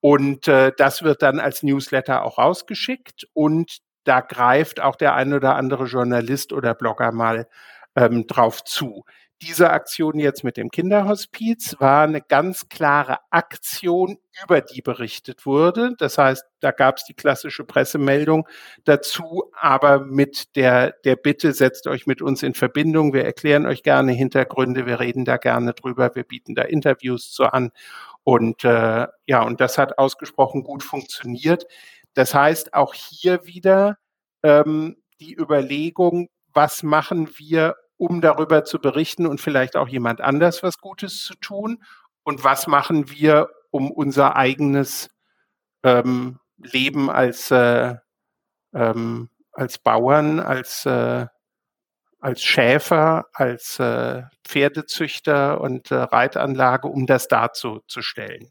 Und 0.00 0.48
äh, 0.48 0.72
das 0.78 1.02
wird 1.02 1.20
dann 1.20 1.40
als 1.40 1.62
Newsletter 1.62 2.24
auch 2.24 2.38
rausgeschickt 2.38 3.28
und 3.34 3.80
da 4.04 4.22
greift 4.22 4.80
auch 4.80 4.96
der 4.96 5.14
ein 5.14 5.34
oder 5.34 5.56
andere 5.56 5.84
Journalist 5.84 6.54
oder 6.54 6.74
Blogger 6.74 7.12
mal 7.12 7.48
ähm, 7.94 8.26
drauf 8.26 8.64
zu. 8.64 9.04
Diese 9.42 9.70
Aktion 9.70 10.20
jetzt 10.20 10.44
mit 10.44 10.56
dem 10.56 10.70
Kinderhospiz 10.70 11.74
war 11.80 12.04
eine 12.04 12.20
ganz 12.20 12.68
klare 12.68 13.18
Aktion, 13.30 14.18
über 14.44 14.60
die 14.60 14.82
berichtet 14.82 15.46
wurde. 15.46 15.96
Das 15.98 16.16
heißt, 16.16 16.44
da 16.60 16.70
gab 16.70 16.98
es 16.98 17.04
die 17.06 17.14
klassische 17.14 17.64
Pressemeldung 17.64 18.46
dazu, 18.84 19.50
aber 19.60 19.98
mit 19.98 20.54
der, 20.54 20.92
der 21.04 21.16
Bitte, 21.16 21.52
setzt 21.54 21.88
euch 21.88 22.06
mit 22.06 22.22
uns 22.22 22.44
in 22.44 22.54
Verbindung. 22.54 23.12
Wir 23.14 23.24
erklären 23.24 23.66
euch 23.66 23.82
gerne 23.82 24.12
Hintergründe, 24.12 24.86
wir 24.86 25.00
reden 25.00 25.24
da 25.24 25.38
gerne 25.38 25.72
drüber, 25.72 26.14
wir 26.14 26.22
bieten 26.22 26.54
da 26.54 26.62
Interviews 26.62 27.32
zu 27.32 27.46
an. 27.46 27.72
Und 28.22 28.62
äh, 28.62 29.08
ja, 29.26 29.42
und 29.42 29.60
das 29.60 29.76
hat 29.76 29.98
ausgesprochen 29.98 30.62
gut 30.62 30.84
funktioniert. 30.84 31.66
Das 32.14 32.32
heißt, 32.32 32.74
auch 32.74 32.94
hier 32.94 33.44
wieder 33.44 33.98
ähm, 34.44 34.98
die 35.18 35.34
Überlegung, 35.34 36.28
was 36.54 36.84
machen 36.84 37.28
wir, 37.38 37.74
um 38.02 38.20
darüber 38.20 38.64
zu 38.64 38.80
berichten 38.80 39.26
und 39.26 39.40
vielleicht 39.40 39.76
auch 39.76 39.86
jemand 39.86 40.20
anders 40.20 40.64
was 40.64 40.78
Gutes 40.78 41.22
zu 41.22 41.34
tun? 41.36 41.84
Und 42.24 42.42
was 42.42 42.66
machen 42.66 43.10
wir, 43.10 43.48
um 43.70 43.92
unser 43.92 44.34
eigenes 44.34 45.08
ähm, 45.84 46.40
Leben 46.56 47.10
als, 47.10 47.52
äh, 47.52 47.94
ähm, 48.74 49.30
als 49.52 49.78
Bauern, 49.78 50.40
als, 50.40 50.84
äh, 50.84 51.26
als 52.18 52.42
Schäfer, 52.42 53.26
als 53.34 53.78
äh, 53.78 54.22
Pferdezüchter 54.44 55.60
und 55.60 55.92
äh, 55.92 55.94
Reitanlage, 55.94 56.88
um 56.88 57.06
das 57.06 57.28
darzustellen? 57.28 58.50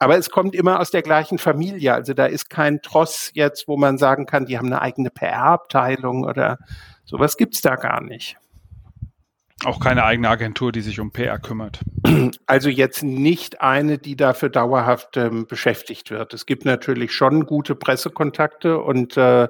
Aber 0.00 0.18
es 0.18 0.30
kommt 0.30 0.56
immer 0.56 0.80
aus 0.80 0.90
der 0.90 1.02
gleichen 1.02 1.38
Familie. 1.38 1.94
Also 1.94 2.12
da 2.12 2.26
ist 2.26 2.50
kein 2.50 2.82
Tross 2.82 3.30
jetzt, 3.34 3.68
wo 3.68 3.76
man 3.76 3.98
sagen 3.98 4.26
kann, 4.26 4.46
die 4.46 4.58
haben 4.58 4.66
eine 4.66 4.82
eigene 4.82 5.10
PR-Abteilung 5.10 6.24
oder 6.24 6.58
sowas 7.04 7.36
gibt's 7.36 7.62
da 7.62 7.76
gar 7.76 8.00
nicht. 8.00 8.36
Auch 9.64 9.80
keine 9.80 10.04
eigene 10.04 10.28
Agentur, 10.28 10.70
die 10.70 10.82
sich 10.82 11.00
um 11.00 11.10
PR 11.10 11.38
kümmert. 11.38 11.80
Also 12.46 12.70
jetzt 12.70 13.02
nicht 13.02 13.60
eine, 13.60 13.98
die 13.98 14.16
dafür 14.16 14.48
dauerhaft 14.48 15.16
ähm, 15.16 15.46
beschäftigt 15.46 16.10
wird. 16.10 16.32
Es 16.32 16.46
gibt 16.46 16.64
natürlich 16.64 17.12
schon 17.12 17.44
gute 17.44 17.74
Pressekontakte 17.74 18.78
und 18.78 19.16
äh, 19.16 19.48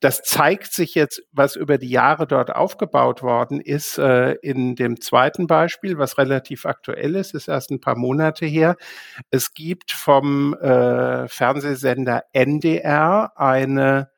das 0.00 0.22
zeigt 0.22 0.72
sich 0.72 0.94
jetzt, 0.94 1.22
was 1.32 1.56
über 1.56 1.78
die 1.78 1.88
Jahre 1.88 2.26
dort 2.26 2.54
aufgebaut 2.54 3.22
worden 3.22 3.60
ist, 3.60 3.96
äh, 3.98 4.32
in 4.42 4.74
dem 4.74 5.00
zweiten 5.00 5.46
Beispiel, 5.46 5.96
was 5.96 6.18
relativ 6.18 6.66
aktuell 6.66 7.14
ist, 7.14 7.32
ist 7.34 7.48
erst 7.48 7.70
ein 7.70 7.80
paar 7.80 7.96
Monate 7.96 8.44
her. 8.44 8.76
Es 9.30 9.54
gibt 9.54 9.92
vom 9.92 10.54
äh, 10.54 11.28
Fernsehsender 11.28 12.24
NDR 12.32 13.32
eine 13.36 14.10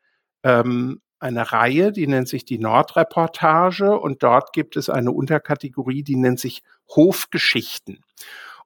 ähm, 0.43 0.99
eine 1.19 1.51
Reihe, 1.51 1.91
die 1.91 2.07
nennt 2.07 2.27
sich 2.27 2.45
die 2.45 2.59
Nordreportage 2.59 3.99
und 3.99 4.23
dort 4.23 4.53
gibt 4.53 4.77
es 4.77 4.89
eine 4.89 5.11
Unterkategorie, 5.11 6.03
die 6.03 6.15
nennt 6.15 6.39
sich 6.39 6.63
Hofgeschichten. 6.89 8.03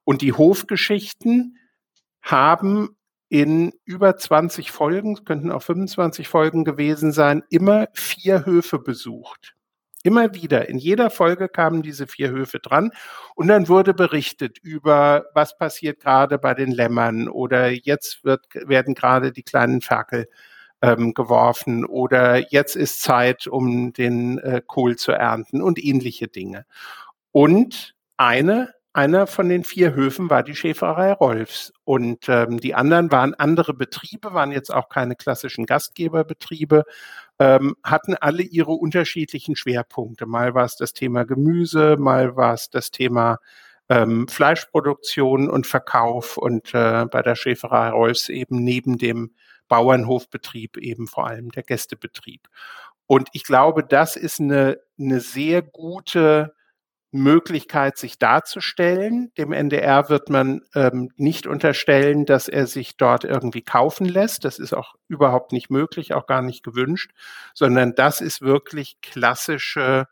Und 0.04 0.22
die 0.22 0.32
Hofgeschichten 0.32 1.58
haben 2.20 2.96
in 3.28 3.72
über 3.84 4.16
20 4.16 4.70
Folgen, 4.70 5.24
könnten 5.24 5.50
auch 5.50 5.62
25 5.62 6.28
Folgen 6.28 6.64
gewesen 6.64 7.12
sein, 7.12 7.42
immer 7.48 7.88
vier 7.94 8.44
Höfe 8.44 8.78
besucht. 8.78 9.54
Immer 10.04 10.34
wieder. 10.34 10.68
In 10.68 10.78
jeder 10.78 11.10
Folge 11.10 11.48
kamen 11.48 11.82
diese 11.82 12.08
vier 12.08 12.30
Höfe 12.30 12.58
dran 12.58 12.90
und 13.36 13.46
dann 13.46 13.68
wurde 13.68 13.94
berichtet 13.94 14.58
über, 14.58 15.26
was 15.32 15.56
passiert 15.56 16.00
gerade 16.00 16.38
bei 16.38 16.54
den 16.54 16.72
Lämmern 16.72 17.28
oder 17.28 17.70
jetzt 17.70 18.24
wird, 18.24 18.44
werden 18.52 18.94
gerade 18.94 19.32
die 19.32 19.44
kleinen 19.44 19.80
Ferkel 19.80 20.28
ähm, 20.82 21.14
geworfen 21.14 21.84
oder 21.84 22.50
jetzt 22.52 22.76
ist 22.76 23.02
Zeit, 23.02 23.46
um 23.46 23.92
den 23.92 24.38
äh, 24.38 24.60
Kohl 24.66 24.96
zu 24.96 25.12
ernten 25.12 25.62
und 25.62 25.82
ähnliche 25.82 26.28
Dinge. 26.28 26.66
Und 27.30 27.94
eine, 28.16 28.74
einer 28.92 29.26
von 29.26 29.48
den 29.48 29.64
vier 29.64 29.94
Höfen 29.94 30.28
war 30.28 30.42
die 30.42 30.54
Schäferei 30.54 31.12
Rolfs. 31.12 31.72
Und 31.84 32.28
ähm, 32.28 32.58
die 32.58 32.74
anderen 32.74 33.10
waren 33.10 33.34
andere 33.34 33.74
Betriebe, 33.74 34.34
waren 34.34 34.52
jetzt 34.52 34.74
auch 34.74 34.88
keine 34.88 35.16
klassischen 35.16 35.66
Gastgeberbetriebe, 35.66 36.84
ähm, 37.38 37.76
hatten 37.82 38.14
alle 38.14 38.42
ihre 38.42 38.72
unterschiedlichen 38.72 39.56
Schwerpunkte. 39.56 40.26
Mal 40.26 40.54
war 40.54 40.64
es 40.64 40.76
das 40.76 40.92
Thema 40.92 41.24
Gemüse, 41.24 41.96
mal 41.96 42.36
war 42.36 42.54
es 42.54 42.70
das 42.70 42.90
Thema 42.90 43.38
ähm, 43.88 44.28
Fleischproduktion 44.28 45.48
und 45.48 45.66
Verkauf 45.66 46.36
und 46.36 46.74
äh, 46.74 47.06
bei 47.06 47.22
der 47.22 47.34
Schäferei 47.34 47.90
Rolfs 47.90 48.28
eben 48.28 48.62
neben 48.62 48.98
dem 48.98 49.32
Bauernhofbetrieb 49.72 50.76
eben 50.76 51.06
vor 51.06 51.26
allem 51.26 51.50
der 51.50 51.62
Gästebetrieb. 51.62 52.46
Und 53.06 53.30
ich 53.32 53.42
glaube, 53.42 53.82
das 53.82 54.16
ist 54.16 54.38
eine, 54.38 54.76
eine 55.00 55.20
sehr 55.20 55.62
gute 55.62 56.54
Möglichkeit, 57.10 57.96
sich 57.96 58.18
darzustellen. 58.18 59.32
Dem 59.38 59.54
NDR 59.54 60.10
wird 60.10 60.28
man 60.28 60.60
ähm, 60.74 61.10
nicht 61.16 61.46
unterstellen, 61.46 62.26
dass 62.26 62.48
er 62.48 62.66
sich 62.66 62.98
dort 62.98 63.24
irgendwie 63.24 63.62
kaufen 63.62 64.04
lässt. 64.04 64.44
Das 64.44 64.58
ist 64.58 64.74
auch 64.74 64.94
überhaupt 65.08 65.52
nicht 65.52 65.70
möglich, 65.70 66.12
auch 66.12 66.26
gar 66.26 66.42
nicht 66.42 66.62
gewünscht, 66.62 67.12
sondern 67.54 67.94
das 67.94 68.20
ist 68.20 68.42
wirklich 68.42 69.00
klassische 69.00 70.06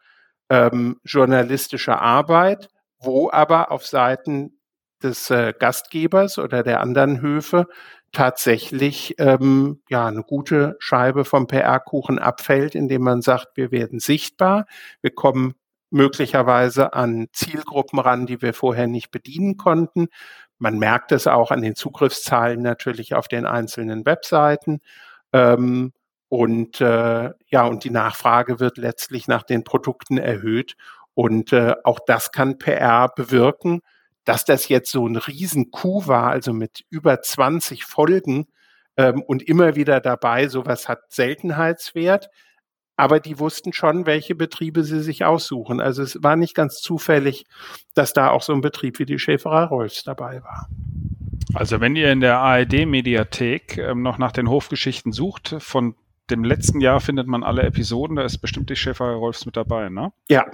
ähm, 0.49 1.01
journalistische 1.05 1.99
Arbeit, 1.99 2.71
wo 2.99 3.31
aber 3.31 3.71
auf 3.71 3.87
Seiten 3.87 4.59
des 5.03 5.29
äh, 5.29 5.53
Gastgebers 5.59 6.39
oder 6.39 6.63
der 6.63 6.81
anderen 6.81 7.21
Höfe 7.21 7.67
tatsächlich 8.13 9.15
ähm, 9.19 9.83
ja 9.89 10.07
eine 10.07 10.23
gute 10.23 10.77
Scheibe 10.79 11.25
vom 11.25 11.47
PR-Kuchen 11.47 12.19
abfällt, 12.19 12.75
indem 12.75 13.03
man 13.03 13.23
sagt, 13.23 13.57
wir 13.57 13.71
werden 13.71 14.01
sichtbar, 14.01 14.67
wir 15.01 15.13
kommen 15.13 15.55
möglicherweise 15.91 16.93
an 16.93 17.29
Zielgruppen 17.33 17.99
ran, 17.99 18.27
die 18.27 18.43
wir 18.43 18.55
vorher 18.55 18.87
nicht 18.87 19.11
bedienen 19.11 19.57
konnten. 19.57 20.09
Man 20.59 20.79
merkt 20.79 21.13
es 21.13 21.27
auch 21.27 21.51
an 21.51 21.63
den 21.63 21.75
Zugriffszahlen 21.75 22.63
natürlich 22.63 23.15
auf 23.15 23.29
den 23.29 23.47
einzelnen 23.47 24.07
Webseiten. 24.07 24.81
Ähm, 25.33 25.93
und 26.29 26.81
äh, 26.81 27.31
ja, 27.49 27.65
und 27.67 27.85
die 27.85 27.91
Nachfrage 27.91 28.61
wird 28.61 28.79
letztlich 28.79 29.27
nach 29.27 29.43
den 29.43 29.65
Produkten 29.65 30.17
erhöht. 30.17 30.77
Und 31.15 31.53
äh, 31.53 31.75
auch 31.83 31.99
das 32.07 32.31
kann 32.31 32.59
PR 32.59 33.09
bewirken 33.09 33.81
dass 34.31 34.45
das 34.45 34.69
jetzt 34.69 34.93
so 34.93 35.09
ein 35.09 35.17
Riesen-Coup 35.17 36.07
war, 36.07 36.31
also 36.31 36.53
mit 36.53 36.85
über 36.89 37.21
20 37.21 37.85
Folgen 37.85 38.47
ähm, 38.97 39.23
und 39.23 39.43
immer 39.43 39.75
wieder 39.75 39.99
dabei, 39.99 40.47
sowas 40.47 40.89
hat 40.89 41.01
Seltenheitswert. 41.09 42.31
Aber 42.95 43.19
die 43.19 43.41
wussten 43.41 43.73
schon, 43.73 44.07
welche 44.07 44.37
Betriebe 44.37 44.85
sie 44.85 45.01
sich 45.01 45.25
aussuchen. 45.25 45.81
Also 45.81 46.05
es 46.05 46.23
war 46.23 46.37
nicht 46.37 46.55
ganz 46.55 46.77
zufällig, 46.77 47.45
dass 47.95 48.13
da 48.13 48.31
auch 48.31 48.43
so 48.43 48.53
ein 48.53 48.61
Betrieb 48.61 49.01
wie 49.01 49.05
die 49.05 49.19
Schäferei 49.19 49.65
Rolfs 49.65 50.05
dabei 50.05 50.45
war. 50.45 50.69
Also 51.53 51.81
wenn 51.81 51.97
ihr 51.97 52.13
in 52.13 52.21
der 52.21 52.39
ARD-Mediathek 52.39 53.79
ähm, 53.79 54.03
noch 54.03 54.19
nach 54.19 54.31
den 54.31 54.49
Hofgeschichten 54.49 55.11
sucht, 55.11 55.57
von 55.59 55.97
dem 56.31 56.45
letzten 56.45 56.81
Jahr 56.81 57.01
findet 57.01 57.27
man 57.27 57.43
alle 57.43 57.63
Episoden, 57.63 58.15
da 58.15 58.23
ist 58.23 58.39
bestimmt 58.39 58.71
die 58.71 58.77
Schäferei 58.77 59.15
Rolfs 59.15 59.45
mit 59.45 59.57
dabei, 59.57 59.89
ne? 59.89 60.13
Ja, 60.29 60.47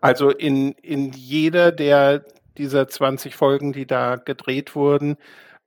also 0.00 0.30
in, 0.30 0.70
in 0.82 1.10
jeder 1.10 1.72
der 1.72 2.22
dieser 2.58 2.88
20 2.88 3.36
Folgen, 3.36 3.72
die 3.72 3.86
da 3.86 4.16
gedreht 4.16 4.74
wurden. 4.74 5.16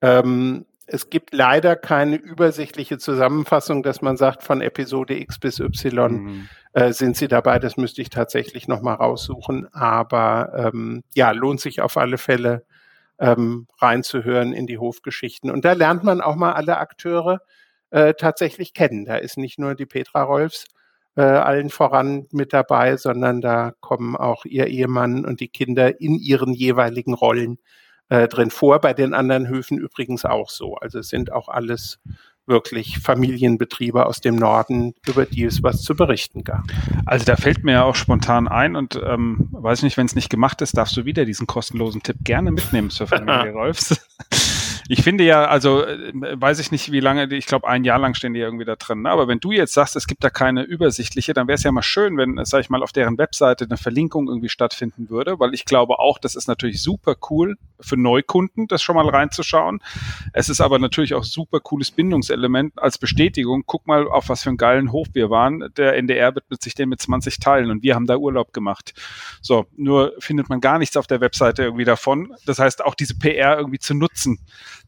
Ähm, 0.02 0.66
es 0.88 1.10
gibt 1.10 1.34
leider 1.34 1.76
keine 1.76 2.16
übersichtliche 2.16 2.98
Zusammenfassung, 2.98 3.84
dass 3.84 4.02
man 4.02 4.16
sagt, 4.16 4.44
von 4.44 4.62
Episode 4.62 5.20
X 5.20 5.38
bis 5.38 5.60
Y 5.60 6.14
mhm. 6.14 6.50
äh, 6.72 6.94
sind 6.94 7.18
sie 7.18 7.28
dabei. 7.28 7.60
Das 7.60 7.76
müsste 7.76 8.02
ich 8.02 8.10
tatsächlich 8.10 8.70
nochmal 8.70 8.96
raussuchen. 8.96 9.68
Aber 9.74 10.72
ähm, 10.74 11.04
ja, 11.14 11.32
lohnt 11.32 11.60
sich 11.60 11.82
auf 11.82 11.98
alle 11.98 12.18
Fälle 12.18 12.66
ähm, 13.20 13.68
reinzuhören 13.80 14.54
in 14.54 14.66
die 14.66 14.78
Hofgeschichten. 14.78 15.52
Und 15.52 15.66
da 15.66 15.74
lernt 15.74 16.06
man 16.06 16.22
auch 16.22 16.36
mal 16.36 16.54
alle 16.54 16.78
Akteure 16.78 17.42
äh, 17.90 18.14
tatsächlich 18.14 18.74
kennen. 18.74 19.04
Da 19.04 19.18
ist 19.18 19.38
nicht 19.38 19.60
nur 19.60 19.76
die 19.76 19.86
Petra 19.86 20.24
Rolfs, 20.24 20.68
äh, 21.18 21.22
allen 21.22 21.70
voran 21.72 22.28
mit 22.32 22.54
dabei, 22.54 22.96
sondern 22.96 23.42
da 23.42 23.74
kommen 23.82 24.16
auch 24.16 24.46
ihr 24.46 24.68
Ehemann 24.68 25.26
und 25.26 25.40
die 25.40 25.48
Kinder 25.48 26.00
in 26.00 26.16
ihren 26.16 26.54
jeweiligen 26.54 27.16
Rollen 27.16 27.58
äh, 28.10 28.28
drin 28.28 28.52
vor. 28.52 28.80
Bei 28.80 28.94
den 28.94 29.16
anderen 29.16 29.48
Höfen 29.48 29.80
übrigens 29.80 30.26
auch 30.26 30.52
so. 30.52 30.76
Also 30.76 31.00
es 31.00 31.10
sind 31.10 31.34
auch 31.34 31.50
alles 31.50 32.00
wirklich 32.46 33.00
Familienbetriebe 33.00 34.06
aus 34.06 34.22
dem 34.22 34.36
Norden, 34.36 34.94
über 35.06 35.26
die 35.26 35.44
es 35.44 35.64
was 35.64 35.82
zu 35.82 35.96
berichten 35.96 36.44
gab. 36.44 36.64
Also 37.06 37.26
da 37.26 37.36
fällt 37.36 37.64
mir 37.64 37.74
ja 37.74 37.84
auch 37.84 37.96
spontan 37.96 38.48
ein 38.48 38.76
und 38.76 38.98
ähm, 39.04 39.50
weiß 39.52 39.82
nicht, 39.82 39.98
wenn 39.98 40.06
es 40.06 40.16
nicht 40.16 40.30
gemacht 40.30 40.62
ist, 40.62 40.78
darfst 40.78 40.96
du 40.96 41.04
wieder 41.04 41.26
diesen 41.26 41.48
kostenlosen 41.48 42.04
Tipp 42.04 42.18
gerne 42.22 42.52
mitnehmen 42.52 42.92
zur 42.92 43.08
Familie 43.08 43.52
Rolfs. 43.54 44.00
Ich 44.90 45.04
finde 45.04 45.24
ja, 45.24 45.46
also 45.46 45.84
äh, 45.84 46.12
weiß 46.14 46.60
ich 46.60 46.72
nicht, 46.72 46.92
wie 46.92 47.00
lange, 47.00 47.34
ich 47.34 47.46
glaube, 47.46 47.68
ein 47.68 47.84
Jahr 47.84 48.00
lang 48.00 48.14
stehen 48.14 48.34
die 48.34 48.40
irgendwie 48.40 48.66
da 48.66 48.76
drin. 48.76 49.02
Ne? 49.02 49.10
Aber 49.10 49.28
wenn 49.28 49.40
du 49.40 49.52
jetzt 49.52 49.74
sagst, 49.74 49.96
es 49.96 50.08
gibt 50.08 50.24
da 50.24 50.30
keine 50.30 50.64
übersichtliche, 50.64 51.34
dann 51.34 51.48
wäre 51.48 51.56
es 51.56 51.64
ja 51.64 51.72
mal 51.72 51.82
schön, 51.82 52.18
wenn, 52.18 52.40
sag 52.46 52.62
ich 52.62 52.70
mal, 52.70 52.84
auf 52.84 52.92
deren 52.92 53.18
Webseite 53.18 53.66
eine 53.66 53.78
Verlinkung 53.78 54.28
irgendwie 54.28 54.50
stattfinden 54.50 55.10
würde, 55.10 55.40
weil 55.40 55.54
ich 55.54 55.66
glaube 55.66 56.00
auch, 56.00 56.20
das 56.20 56.36
ist 56.36 56.48
natürlich 56.48 56.82
super 56.82 57.16
cool 57.30 57.58
für 57.80 57.98
Neukunden, 57.98 58.68
das 58.68 58.82
schon 58.82 58.96
mal 58.96 59.08
reinzuschauen. 59.08 59.82
Es 60.34 60.50
ist 60.50 60.62
aber 60.62 60.80
natürlich 60.80 61.14
auch 61.14 61.24
super 61.24 61.60
cooles 61.60 61.92
Bindungselement 61.92 62.74
als 62.78 62.98
Bestätigung. 62.98 63.64
Guck 63.66 63.88
mal, 63.88 64.08
auf 64.08 64.30
was 64.30 64.44
für 64.44 64.50
einen 64.50 64.58
geilen 64.58 64.92
Hof 64.92 65.08
wir 65.14 65.30
waren. 65.30 65.70
Der 65.78 65.96
NDR 65.96 66.36
widmet 66.36 66.62
sich 66.62 66.76
den 66.76 66.90
mit 66.90 67.02
20 67.02 67.40
Teilen 67.40 67.72
und 67.72 67.84
wir 67.84 67.96
haben 67.96 68.08
da 68.08 68.18
Urlaub 68.18 68.54
gemacht. 68.54 68.94
So, 69.42 69.66
nur 69.76 70.14
findet 70.20 70.50
man 70.50 70.62
gar 70.62 70.80
nichts 70.80 70.98
auf 70.98 71.08
der 71.08 71.22
Webseite 71.22 71.64
irgendwie 71.64 71.86
davon. 71.86 72.34
Das 72.46 72.60
heißt, 72.60 72.84
auch 72.84 72.96
diese 72.96 73.18
PR 73.18 73.58
irgendwie 73.58 73.80
zu 73.80 73.94
nutzen, 73.94 74.40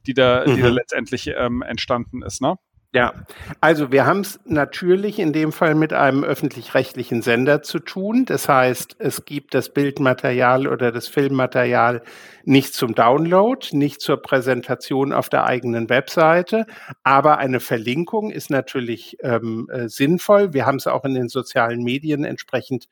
die 0.06 0.14
da, 0.14 0.44
mhm. 0.46 0.56
die 0.56 0.62
da 0.62 0.70
mhm. 0.70 0.76
letztendlich 0.76 1.28
ähm, 1.36 1.62
entstanden 1.62 2.22
ist. 2.22 2.42
Ne? 2.42 2.58
Ja, 2.92 3.14
also 3.62 3.92
wir 3.92 4.08
haben 4.08 4.22
es 4.22 4.40
natürlich 4.46 5.20
in 5.20 5.32
dem 5.32 5.52
Fall 5.52 5.76
mit 5.76 5.94
einem 5.94 6.24
öffentlich-rechtlichen 6.24 7.22
Sender 7.22 7.62
zu 7.62 7.78
tun. 7.78 8.26
Das 8.26 8.50
heißt, 8.50 8.96
es 8.98 9.26
gibt 9.26 9.54
das 9.54 9.70
Bildmaterial 9.72 10.66
oder 10.68 10.92
das 10.92 11.08
Filmmaterial 11.08 12.02
nicht 12.46 12.74
zum 12.74 12.96
Download, 12.96 13.68
nicht 13.74 14.02
zur 14.02 14.20
Präsentation 14.24 15.14
auf 15.14 15.30
der 15.30 15.44
eigenen 15.46 15.88
Webseite, 15.90 16.66
aber 17.04 17.38
eine 17.38 17.60
Verlinkung 17.60 18.32
ist 18.32 18.50
natürlich 18.50 19.18
ähm, 19.22 19.70
äh, 19.72 19.88
sinnvoll. 19.88 20.54
Wir 20.54 20.66
haben 20.66 20.78
es 20.78 20.88
auch 20.88 21.06
in 21.06 21.14
den 21.14 21.30
sozialen 21.30 21.84
Medien 21.84 22.24
entsprechend 22.24 22.88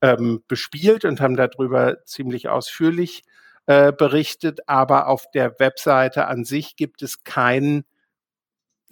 ähm, 0.00 0.42
bespielt 0.48 1.04
und 1.04 1.20
haben 1.20 1.36
darüber 1.36 2.02
ziemlich 2.06 2.48
ausführlich 2.48 3.22
äh, 3.66 3.92
berichtet, 3.92 4.60
aber 4.66 5.08
auf 5.08 5.30
der 5.34 5.60
Webseite 5.60 6.26
an 6.26 6.44
sich 6.44 6.76
gibt 6.76 7.02
es 7.02 7.22
kein, 7.22 7.84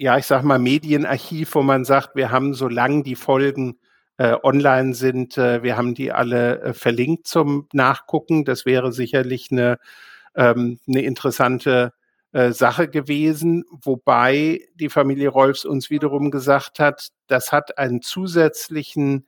ja, 0.01 0.17
ich 0.17 0.25
sag 0.25 0.45
mal, 0.45 0.59
Medienarchiv, 0.59 1.55
wo 1.55 1.63
man 1.63 1.85
sagt, 1.85 2.17
wir 2.17 2.31
haben, 2.31 2.55
solange 2.55 3.03
die 3.03 3.17
Folgen 3.17 3.79
äh, 4.17 4.35
online 4.43 4.95
sind, 4.95 5.37
äh, 5.37 5.63
wir 5.63 5.77
haben 5.77 5.95
die 5.95 6.11
alle 6.11 6.63
äh, 6.63 6.73
verlinkt 6.73 7.27
zum 7.27 7.69
Nachgucken. 7.75 8.47
Das 8.47 8.65
wäre 8.65 8.93
sicherlich 8.93 9.51
eine, 9.53 9.79
ähm, 10.35 10.81
eine 10.89 11.03
interessante 11.03 11.93
äh, 12.33 12.53
Sache 12.53 12.89
gewesen, 12.89 13.67
wobei 13.71 14.63
die 14.75 14.89
Familie 14.89 15.29
Rolfs 15.29 15.67
uns 15.67 15.91
wiederum 15.91 16.31
gesagt 16.31 16.79
hat, 16.79 17.09
das 17.27 17.53
hat 17.53 17.77
einen 17.77 18.01
zusätzlichen 18.01 19.27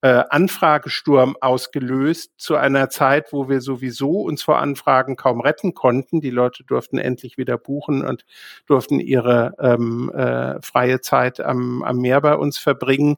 äh, 0.00 0.22
Anfragesturm 0.30 1.36
ausgelöst 1.40 2.32
zu 2.36 2.54
einer 2.54 2.88
Zeit, 2.88 3.32
wo 3.32 3.48
wir 3.48 3.60
sowieso 3.60 4.20
uns 4.20 4.42
vor 4.42 4.58
Anfragen 4.58 5.16
kaum 5.16 5.40
retten 5.40 5.74
konnten. 5.74 6.20
Die 6.20 6.30
Leute 6.30 6.62
durften 6.62 6.98
endlich 6.98 7.36
wieder 7.36 7.58
buchen 7.58 8.04
und 8.04 8.24
durften 8.66 9.00
ihre 9.00 9.54
ähm, 9.58 10.10
äh, 10.14 10.62
freie 10.62 11.00
Zeit 11.00 11.40
am, 11.40 11.82
am 11.82 11.98
Meer 11.98 12.20
bei 12.20 12.36
uns 12.36 12.58
verbringen. 12.58 13.16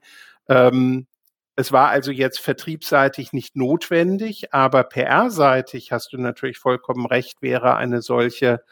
Ähm, 0.48 1.06
es 1.54 1.70
war 1.70 1.88
also 1.88 2.12
jetzt 2.12 2.40
vertriebsseitig 2.40 3.34
nicht 3.34 3.56
notwendig, 3.56 4.54
aber 4.54 4.84
PR-seitig 4.84 5.92
hast 5.92 6.14
du 6.14 6.18
natürlich 6.18 6.58
vollkommen 6.58 7.04
recht, 7.04 7.42
wäre 7.42 7.76
eine 7.76 8.00
solche, 8.00 8.62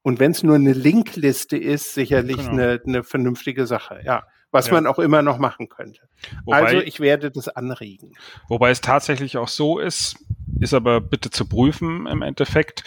und 0.00 0.20
wenn 0.20 0.30
es 0.30 0.42
nur 0.42 0.54
eine 0.54 0.72
Linkliste 0.72 1.58
ist, 1.58 1.92
sicherlich 1.92 2.38
genau. 2.38 2.52
eine, 2.52 2.80
eine 2.86 3.02
vernünftige 3.02 3.66
Sache, 3.66 4.00
ja 4.02 4.22
was 4.52 4.68
ja. 4.68 4.74
man 4.74 4.86
auch 4.86 4.98
immer 4.98 5.22
noch 5.22 5.38
machen 5.38 5.68
könnte. 5.68 6.00
Wobei, 6.44 6.62
also 6.62 6.78
ich 6.78 7.00
werde 7.00 7.30
das 7.30 7.48
anregen. 7.48 8.12
Wobei 8.48 8.70
es 8.70 8.80
tatsächlich 8.80 9.38
auch 9.38 9.48
so 9.48 9.78
ist, 9.78 10.16
ist 10.60 10.74
aber 10.74 11.00
bitte 11.00 11.30
zu 11.30 11.46
prüfen 11.48 12.06
im 12.06 12.22
Endeffekt. 12.22 12.84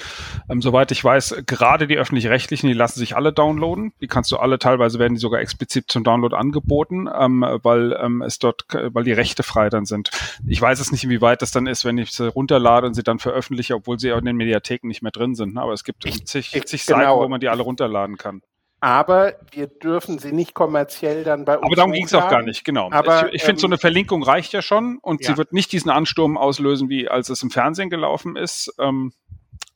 Ähm, 0.50 0.62
soweit 0.62 0.92
ich 0.92 1.04
weiß, 1.04 1.44
gerade 1.46 1.88
die 1.88 1.98
öffentlich-rechtlichen, 1.98 2.68
die 2.68 2.74
lassen 2.74 3.00
sich 3.00 3.16
alle 3.16 3.34
downloaden. 3.34 3.94
Die 4.00 4.08
kannst 4.08 4.32
du 4.32 4.38
alle, 4.38 4.60
teilweise 4.60 5.00
werden 5.00 5.16
die 5.16 5.20
sogar 5.20 5.42
explizit 5.42 5.92
zum 5.92 6.04
Download 6.04 6.36
angeboten, 6.36 7.10
ähm, 7.14 7.42
weil 7.64 7.98
ähm, 8.00 8.22
es 8.22 8.40
dort, 8.40 8.66
weil 8.72 9.04
die 9.04 9.12
Rechte 9.12 9.44
frei 9.44 9.70
dann 9.70 9.86
sind. 9.86 10.12
Ich 10.48 10.62
weiß 10.62 10.80
es 10.80 10.92
nicht, 10.92 11.04
inwieweit 11.04 11.42
das 11.42 11.52
dann 11.52 11.68
ist, 11.68 11.84
wenn 11.84 11.98
ich 11.98 12.12
sie 12.12 12.30
runterlade 12.30 12.88
und 12.88 12.94
sie 12.94 13.04
dann 13.04 13.20
veröffentliche, 13.20 13.76
obwohl 13.76 14.00
sie 14.00 14.14
auch 14.14 14.20
in 14.20 14.26
den 14.26 14.38
Mediatheken 14.38 14.88
nicht 14.88 15.02
mehr 15.02 15.12
drin 15.12 15.36
sind. 15.36 15.56
Ne? 15.56 15.62
Aber 15.62 15.74
es 15.74 15.84
gibt 15.84 16.06
ich, 16.06 16.26
zig, 16.26 16.52
zig 16.52 16.86
genau. 16.86 17.00
Seiten, 17.00 17.20
wo 17.20 17.28
man 17.28 17.40
die 17.40 17.50
alle 17.50 17.64
runterladen 17.64 18.18
kann 18.18 18.42
aber 18.86 19.34
wir 19.50 19.66
dürfen 19.66 20.20
sie 20.20 20.32
nicht 20.32 20.54
kommerziell 20.54 21.24
dann 21.24 21.44
bei 21.44 21.58
uns. 21.58 21.66
Aber 21.66 21.76
darum 21.76 21.92
ging 21.92 22.06
es 22.06 22.14
auch 22.14 22.30
gar 22.30 22.44
nicht, 22.44 22.64
genau. 22.64 22.92
Aber, 22.92 23.30
ich, 23.30 23.38
ich 23.38 23.42
finde, 23.42 23.58
ähm, 23.58 23.62
so 23.62 23.66
eine 23.68 23.78
Verlinkung 23.80 24.22
reicht 24.22 24.54
ja 24.54 24.62
schon 24.62 25.00
und 25.02 25.24
ja. 25.24 25.32
sie 25.32 25.38
wird 25.40 25.54
nicht 25.54 25.72
diesen 25.72 25.90
Ansturm 25.90 26.38
auslösen, 26.38 26.88
wie 26.88 27.10
als 27.10 27.30
es 27.30 27.42
im 27.42 27.50
Fernsehen 27.50 27.90
gelaufen 27.90 28.36
ist. 28.36 28.72
Ähm, 28.78 29.12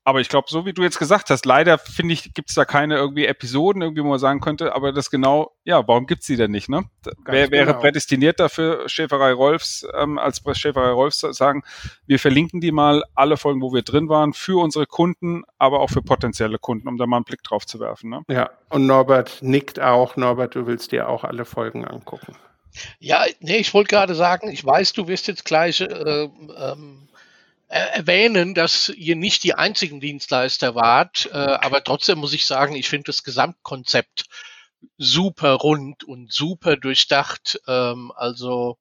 aber 0.04 0.22
ich 0.22 0.30
glaube, 0.30 0.48
so 0.50 0.66
wie 0.66 0.74
du 0.74 0.82
jetzt 0.82 0.98
gesagt 0.98 1.30
hast, 1.30 1.46
leider 1.46 1.78
finde 1.78 2.14
ich, 2.14 2.34
gibt 2.34 2.50
es 2.50 2.56
da 2.56 2.66
keine 2.66 2.96
irgendwie 2.96 3.26
Episoden, 3.26 3.82
irgendwie, 3.82 4.04
wo 4.04 4.08
man 4.08 4.20
sagen 4.20 4.40
könnte, 4.40 4.74
aber 4.74 4.92
das 4.92 5.12
genau, 5.12 5.52
ja, 5.64 5.88
warum 5.88 6.08
gibt 6.08 6.22
es 6.22 6.28
die 6.28 6.36
denn 6.36 6.52
nicht, 6.52 6.70
ne? 6.70 6.84
Wer 7.26 7.52
wäre 7.52 7.68
genau. 7.68 7.80
prädestiniert 7.80 8.40
dafür, 8.40 8.88
Schäferei 8.88 9.34
Rolfs, 9.34 9.86
ähm, 9.96 10.18
als 10.18 10.42
Schäferei 10.54 10.92
Rolfs 10.92 11.20
sagen, 11.20 11.64
wir 12.08 12.20
verlinken 12.20 12.62
die 12.62 12.72
mal 12.72 13.04
alle 13.14 13.38
Folgen, 13.38 13.62
wo 13.62 13.74
wir 13.74 13.82
drin 13.82 14.10
waren, 14.10 14.34
für 14.34 14.62
unsere 14.64 14.88
Kunden, 14.88 15.44
aber 15.58 15.80
auch 15.80 15.90
für 15.90 16.02
potenzielle 16.02 16.60
Kunden, 16.60 16.88
um 16.88 16.98
da 16.98 17.06
mal 17.06 17.18
einen 17.18 17.26
Blick 17.26 17.44
drauf 17.44 17.66
zu 17.66 17.80
werfen. 17.80 18.10
Ne? 18.10 18.24
Ja, 18.30 18.50
und 18.70 18.88
Norbert 18.88 19.40
nickt 19.42 19.80
auch. 19.80 20.16
Norbert, 20.16 20.56
du 20.56 20.66
willst 20.66 20.92
dir 20.92 21.10
auch 21.10 21.24
alle 21.24 21.46
Folgen 21.46 21.86
angucken. 21.86 22.36
Ja, 23.00 23.26
nee, 23.40 23.58
ich 23.58 23.74
wollte 23.74 23.90
gerade 23.90 24.16
sagen, 24.16 24.50
ich 24.50 24.66
weiß, 24.66 24.94
du 24.94 25.08
wirst 25.08 25.28
jetzt 25.28 25.46
gleich 25.46 25.82
äh, 25.82 26.24
ähm, 26.24 27.09
erwähnen, 27.70 28.56
dass 28.56 28.90
ihr 28.90 29.16
nicht 29.16 29.44
die 29.44 29.54
einzigen 29.54 30.00
Dienstleister 30.00 30.74
wart, 30.76 31.30
äh, 31.32 31.38
aber 31.38 31.84
trotzdem 31.84 32.18
muss 32.18 32.34
ich 32.34 32.48
sagen, 32.48 32.76
ich 32.76 32.90
finde 32.90 33.06
das 33.06 33.24
Gesamtkonzept 33.24 34.26
super 34.98 35.54
rund 35.54 36.04
und 36.04 36.34
super 36.34 36.78
durchdacht. 36.78 37.62
Ähm, 37.68 38.12
also 38.16 38.78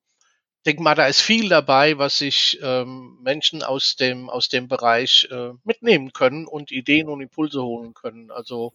denk 0.64 0.80
mal, 0.80 0.94
da 0.94 1.06
ist 1.06 1.20
viel 1.20 1.50
dabei, 1.50 1.98
was 1.98 2.18
sich 2.18 2.58
ähm, 2.62 3.18
Menschen 3.22 3.62
aus 3.62 3.96
dem 3.96 4.30
aus 4.30 4.48
dem 4.48 4.68
Bereich 4.68 5.28
äh, 5.30 5.50
mitnehmen 5.64 6.12
können 6.12 6.46
und 6.46 6.72
Ideen 6.72 7.08
und 7.08 7.20
Impulse 7.20 7.62
holen 7.62 7.92
können. 7.92 8.30
Also 8.30 8.72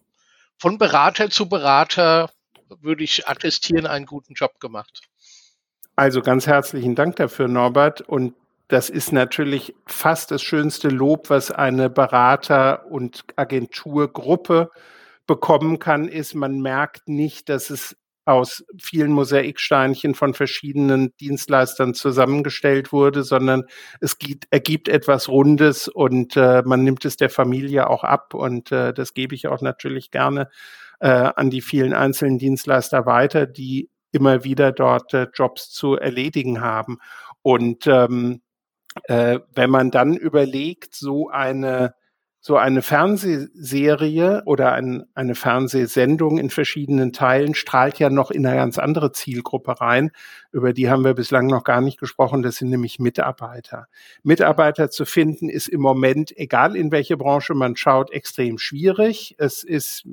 von 0.58 0.78
Berater 0.78 1.28
zu 1.30 1.48
Berater 1.48 2.30
würde 2.68 3.02
ich 3.02 3.26
attestieren, 3.26 3.86
einen 3.86 4.06
guten 4.06 4.34
Job 4.34 4.60
gemacht. 4.60 5.02
Also 5.96 6.22
ganz 6.22 6.46
herzlichen 6.46 6.94
Dank 6.94 7.16
dafür, 7.16 7.48
Norbert. 7.48 8.00
Und 8.00 8.34
das 8.68 8.90
ist 8.90 9.12
natürlich 9.12 9.74
fast 9.86 10.30
das 10.30 10.42
schönste 10.42 10.88
Lob, 10.88 11.30
was 11.30 11.50
eine 11.50 11.90
Berater- 11.90 12.86
und 12.86 13.24
Agenturgruppe 13.36 14.70
bekommen 15.26 15.78
kann, 15.78 16.08
ist, 16.08 16.34
man 16.34 16.60
merkt 16.60 17.08
nicht, 17.08 17.48
dass 17.48 17.70
es 17.70 17.96
aus 18.26 18.64
vielen 18.80 19.12
Mosaiksteinchen 19.12 20.14
von 20.14 20.32
verschiedenen 20.32 21.14
Dienstleistern 21.20 21.92
zusammengestellt 21.92 22.90
wurde, 22.90 23.22
sondern 23.22 23.64
es 24.00 24.18
gibt, 24.18 24.46
ergibt 24.50 24.88
etwas 24.88 25.28
Rundes 25.28 25.88
und 25.88 26.36
äh, 26.36 26.62
man 26.64 26.84
nimmt 26.84 27.04
es 27.04 27.16
der 27.16 27.28
Familie 27.28 27.90
auch 27.90 28.02
ab 28.02 28.32
und 28.32 28.72
äh, 28.72 28.94
das 28.94 29.12
gebe 29.12 29.34
ich 29.34 29.46
auch 29.46 29.60
natürlich 29.60 30.10
gerne 30.10 30.48
äh, 31.00 31.08
an 31.08 31.50
die 31.50 31.60
vielen 31.60 31.92
einzelnen 31.92 32.38
Dienstleister 32.38 33.04
weiter, 33.04 33.46
die 33.46 33.90
immer 34.10 34.44
wieder 34.44 34.72
dort 34.72 35.12
äh, 35.12 35.26
Jobs 35.34 35.70
zu 35.70 35.96
erledigen 35.96 36.60
haben. 36.60 36.98
Und 37.42 37.86
ähm, 37.86 38.40
äh, 39.04 39.40
wenn 39.54 39.70
man 39.70 39.90
dann 39.90 40.16
überlegt, 40.16 40.94
so 40.94 41.28
eine 41.28 41.94
so 42.46 42.58
eine 42.58 42.82
Fernsehserie 42.82 44.42
oder 44.44 44.74
ein, 44.74 45.04
eine 45.14 45.34
Fernsehsendung 45.34 46.36
in 46.36 46.50
verschiedenen 46.50 47.14
Teilen 47.14 47.54
strahlt 47.54 47.98
ja 47.98 48.10
noch 48.10 48.30
in 48.30 48.46
eine 48.46 48.56
ganz 48.56 48.76
andere 48.76 49.12
Zielgruppe 49.12 49.80
rein. 49.80 50.10
Über 50.52 50.74
die 50.74 50.90
haben 50.90 51.06
wir 51.06 51.14
bislang 51.14 51.46
noch 51.46 51.64
gar 51.64 51.80
nicht 51.80 51.98
gesprochen. 51.98 52.42
Das 52.42 52.56
sind 52.56 52.68
nämlich 52.68 52.98
Mitarbeiter. 52.98 53.86
Mitarbeiter 54.24 54.90
zu 54.90 55.06
finden 55.06 55.48
ist 55.48 55.68
im 55.68 55.80
Moment, 55.80 56.36
egal 56.36 56.76
in 56.76 56.92
welche 56.92 57.16
Branche 57.16 57.54
man 57.54 57.76
schaut, 57.76 58.12
extrem 58.12 58.58
schwierig. 58.58 59.36
Es 59.38 59.64
ist 59.64 60.04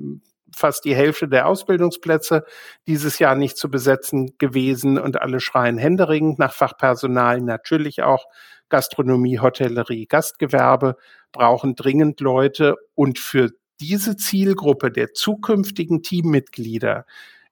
fast 0.56 0.86
die 0.86 0.96
Hälfte 0.96 1.28
der 1.28 1.46
Ausbildungsplätze 1.46 2.44
dieses 2.86 3.18
Jahr 3.18 3.34
nicht 3.34 3.58
zu 3.58 3.70
besetzen 3.70 4.38
gewesen 4.38 4.98
und 4.98 5.20
alle 5.20 5.40
schreien 5.40 5.76
händeringend 5.76 6.38
nach 6.38 6.54
Fachpersonal, 6.54 7.42
natürlich 7.42 8.02
auch 8.02 8.24
Gastronomie, 8.72 9.38
Hotellerie, 9.38 10.06
Gastgewerbe 10.06 10.96
brauchen 11.30 11.76
dringend 11.76 12.20
Leute. 12.20 12.76
Und 12.94 13.18
für 13.18 13.50
diese 13.80 14.16
Zielgruppe 14.16 14.90
der 14.90 15.12
zukünftigen 15.12 16.02
Teammitglieder 16.02 17.04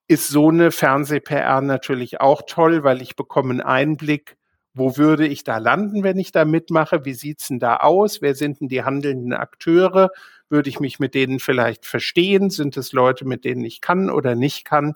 ist 0.08 0.28
so 0.28 0.48
eine 0.48 0.70
Fernseh-PR 0.70 1.60
natürlich 1.60 2.20
auch 2.22 2.42
toll, 2.46 2.84
weil 2.84 3.02
ich 3.02 3.16
bekomme 3.16 3.50
einen 3.50 3.60
Einblick, 3.60 4.38
wo 4.72 4.96
würde 4.96 5.26
ich 5.26 5.44
da 5.44 5.58
landen, 5.58 6.02
wenn 6.04 6.18
ich 6.18 6.32
da 6.32 6.46
mitmache? 6.46 7.04
Wie 7.04 7.12
sieht's 7.12 7.48
denn 7.48 7.58
da 7.58 7.76
aus? 7.76 8.22
Wer 8.22 8.34
sind 8.34 8.60
denn 8.60 8.68
die 8.68 8.82
handelnden 8.82 9.34
Akteure? 9.34 10.10
Würde 10.48 10.70
ich 10.70 10.80
mich 10.80 10.98
mit 10.98 11.14
denen 11.14 11.38
vielleicht 11.38 11.84
verstehen? 11.84 12.48
Sind 12.48 12.76
es 12.78 12.92
Leute, 12.92 13.26
mit 13.26 13.44
denen 13.44 13.64
ich 13.64 13.82
kann 13.82 14.08
oder 14.10 14.34
nicht 14.34 14.64
kann? 14.64 14.94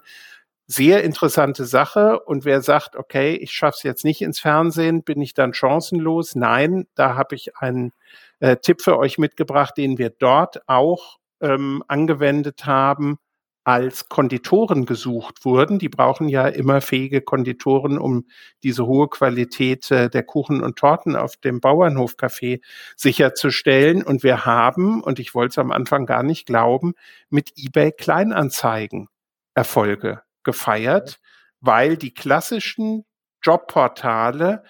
Sehr 0.67 1.03
interessante 1.03 1.65
Sache. 1.65 2.19
Und 2.19 2.45
wer 2.45 2.61
sagt, 2.61 2.95
okay, 2.95 3.35
ich 3.35 3.51
schaff's 3.51 3.83
jetzt 3.83 4.03
nicht 4.03 4.21
ins 4.21 4.39
Fernsehen, 4.39 5.03
bin 5.03 5.21
ich 5.21 5.33
dann 5.33 5.53
chancenlos? 5.53 6.35
Nein, 6.35 6.87
da 6.95 7.15
habe 7.15 7.35
ich 7.35 7.57
einen 7.57 7.91
äh, 8.39 8.57
Tipp 8.57 8.81
für 8.81 8.97
euch 8.97 9.17
mitgebracht, 9.17 9.77
den 9.77 9.97
wir 9.97 10.09
dort 10.09 10.67
auch 10.67 11.17
ähm, 11.41 11.83
angewendet 11.87 12.65
haben, 12.65 13.17
als 13.63 14.09
Konditoren 14.09 14.85
gesucht 14.85 15.43
wurden. 15.43 15.79
Die 15.79 15.89
brauchen 15.89 16.29
ja 16.29 16.47
immer 16.47 16.81
fähige 16.81 17.21
Konditoren, 17.21 17.97
um 17.97 18.25
diese 18.63 18.85
hohe 18.85 19.07
Qualität 19.07 19.89
äh, 19.91 20.09
der 20.09 20.23
Kuchen 20.23 20.61
und 20.61 20.77
Torten 20.77 21.15
auf 21.15 21.35
dem 21.37 21.61
Bauernhofcafé 21.61 22.61
sicherzustellen. 22.95 24.03
Und 24.03 24.23
wir 24.23 24.45
haben, 24.45 25.01
und 25.01 25.19
ich 25.19 25.33
wollte 25.33 25.53
es 25.53 25.57
am 25.57 25.71
Anfang 25.71 26.05
gar 26.05 26.23
nicht 26.23 26.45
glauben, 26.45 26.93
mit 27.29 27.53
eBay 27.57 27.91
Kleinanzeigen 27.91 29.09
Erfolge 29.55 30.24
gefeiert, 30.45 31.19
weil 31.59 31.97
die 31.97 32.13
klassischen 32.13 33.03
Jobportale 33.43 34.63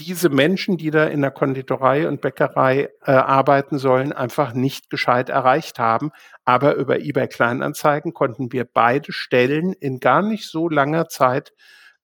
diese 0.00 0.28
Menschen, 0.30 0.76
die 0.76 0.90
da 0.90 1.04
in 1.04 1.20
der 1.20 1.30
Konditorei 1.30 2.08
und 2.08 2.20
Bäckerei 2.20 2.88
äh, 3.04 3.12
arbeiten 3.12 3.78
sollen, 3.78 4.12
einfach 4.12 4.52
nicht 4.52 4.90
gescheit 4.90 5.28
erreicht 5.28 5.78
haben. 5.78 6.10
Aber 6.44 6.74
über 6.74 7.00
eBay 7.00 7.28
Kleinanzeigen 7.28 8.12
konnten 8.12 8.52
wir 8.52 8.64
beide 8.64 9.12
Stellen 9.12 9.72
in 9.72 10.00
gar 10.00 10.22
nicht 10.22 10.48
so 10.48 10.68
langer 10.68 11.08
Zeit 11.08 11.52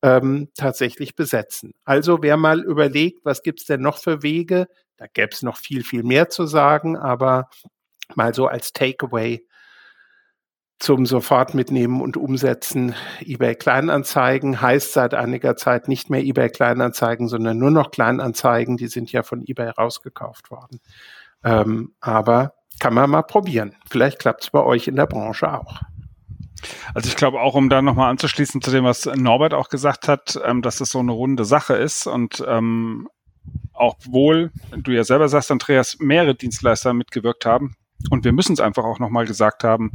ähm, 0.03 0.49
tatsächlich 0.57 1.17
besetzen. 1.17 1.73
Also 1.85 2.23
wer 2.23 2.37
mal 2.37 2.61
überlegt, 2.61 3.25
was 3.25 3.43
gibt's 3.43 3.65
denn 3.65 3.81
noch 3.81 3.99
für 3.99 4.23
Wege, 4.23 4.69
da 4.97 5.07
gäbe 5.07 5.31
es 5.33 5.43
noch 5.43 5.57
viel, 5.57 5.83
viel 5.83 6.03
mehr 6.03 6.29
zu 6.29 6.47
sagen, 6.47 6.97
aber 6.97 7.49
mal 8.15 8.35
so 8.35 8.47
als 8.47 8.73
Takeaway 8.73 9.47
zum 10.79 11.07
sofort 11.07 11.55
mitnehmen 11.55 12.01
und 12.01 12.17
umsetzen. 12.17 12.95
eBay 13.21 13.55
Kleinanzeigen 13.55 14.61
heißt 14.61 14.93
seit 14.93 15.15
einiger 15.15 15.57
Zeit 15.57 15.89
nicht 15.89 16.09
mehr 16.09 16.23
eBay 16.23 16.51
Kleinanzeigen, 16.51 17.29
sondern 17.29 17.59
nur 17.59 17.71
noch 17.71 17.91
Kleinanzeigen. 17.91 18.77
Die 18.77 18.87
sind 18.87 19.11
ja 19.11 19.23
von 19.23 19.43
eBay 19.47 19.71
rausgekauft 19.71 20.51
worden. 20.51 20.81
Ähm, 21.43 21.95
aber 22.01 22.55
kann 22.79 22.95
man 22.95 23.11
mal 23.11 23.23
probieren. 23.23 23.75
Vielleicht 23.91 24.21
klappt 24.21 24.45
es 24.45 24.51
bei 24.51 24.63
euch 24.63 24.87
in 24.87 24.97
der 24.97 25.07
Branche 25.07 25.53
auch. 25.53 25.81
Also 26.95 27.09
ich 27.09 27.17
glaube 27.17 27.41
auch, 27.41 27.55
um 27.55 27.69
da 27.69 27.83
nochmal 27.83 28.11
anzuschließen 28.11 28.63
zu 28.63 28.71
dem, 28.71 28.85
was 28.85 29.07
Norbert 29.07 29.55
auch 29.55 29.69
gesagt 29.69 30.09
hat, 30.09 30.39
ähm, 30.45 30.63
dass 30.63 30.81
es 30.81 30.91
so 30.91 30.99
eine 30.99 31.13
runde 31.13 31.45
Sache 31.45 31.75
ist 31.75 32.07
und 32.07 32.45
ähm, 32.47 33.09
auch 33.73 33.97
wohl, 34.07 34.51
du 34.77 34.91
ja 34.91 35.05
selber 35.05 35.29
sagst, 35.29 35.51
Andreas, 35.51 35.99
mehrere 36.01 36.35
Dienstleister 36.35 36.93
mitgewirkt 36.95 37.47
haben, 37.47 37.75
und 38.11 38.25
wir 38.25 38.33
müssen 38.33 38.53
es 38.53 38.61
einfach 38.61 38.85
auch 38.85 39.01
nochmal 39.01 39.27
gesagt 39.27 39.65
haben 39.65 39.93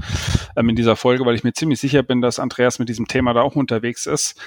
ähm, 0.56 0.70
in 0.70 0.76
dieser 0.76 0.96
Folge, 0.96 1.26
weil 1.26 1.36
ich 1.36 1.44
mir 1.44 1.54
ziemlich 1.54 1.80
sicher 1.80 2.04
bin, 2.04 2.22
dass 2.22 2.40
Andreas 2.40 2.78
mit 2.78 2.90
diesem 2.90 3.08
Thema 3.08 3.34
da 3.34 3.42
auch 3.42 3.56
unterwegs 3.56 4.06
ist. 4.06 4.40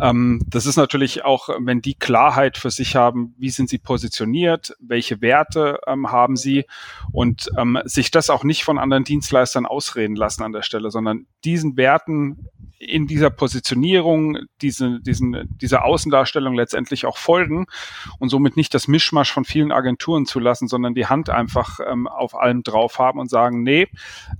Ähm, 0.00 0.42
das 0.48 0.66
ist 0.66 0.76
natürlich 0.76 1.24
auch, 1.24 1.50
wenn 1.58 1.82
die 1.82 1.94
Klarheit 1.94 2.56
für 2.56 2.70
sich 2.70 2.96
haben, 2.96 3.34
wie 3.38 3.50
sind 3.50 3.68
sie 3.68 3.78
positioniert, 3.78 4.74
welche 4.80 5.20
Werte 5.20 5.80
ähm, 5.86 6.10
haben 6.10 6.36
sie 6.36 6.64
und 7.12 7.50
ähm, 7.58 7.78
sich 7.84 8.10
das 8.10 8.30
auch 8.30 8.42
nicht 8.42 8.64
von 8.64 8.78
anderen 8.78 9.04
Dienstleistern 9.04 9.66
ausreden 9.66 10.16
lassen 10.16 10.42
an 10.42 10.52
der 10.52 10.62
Stelle, 10.62 10.90
sondern 10.90 11.26
diesen 11.44 11.76
Werten 11.76 12.48
in 12.78 13.06
dieser 13.06 13.30
Positionierung, 13.30 14.38
diese, 14.60 15.00
diesen, 15.00 15.48
dieser 15.60 15.84
Außendarstellung 15.84 16.54
letztendlich 16.54 17.06
auch 17.06 17.16
folgen 17.16 17.66
und 18.18 18.28
somit 18.28 18.56
nicht 18.56 18.74
das 18.74 18.88
Mischmasch 18.88 19.32
von 19.32 19.44
vielen 19.44 19.72
Agenturen 19.72 20.26
zu 20.26 20.38
lassen, 20.38 20.68
sondern 20.68 20.94
die 20.94 21.06
Hand 21.06 21.30
einfach 21.30 21.80
ähm, 21.86 22.06
auf 22.06 22.34
allem 22.34 22.62
drauf 22.62 22.93
haben 22.98 23.18
und 23.18 23.30
sagen, 23.30 23.62
nee, 23.62 23.88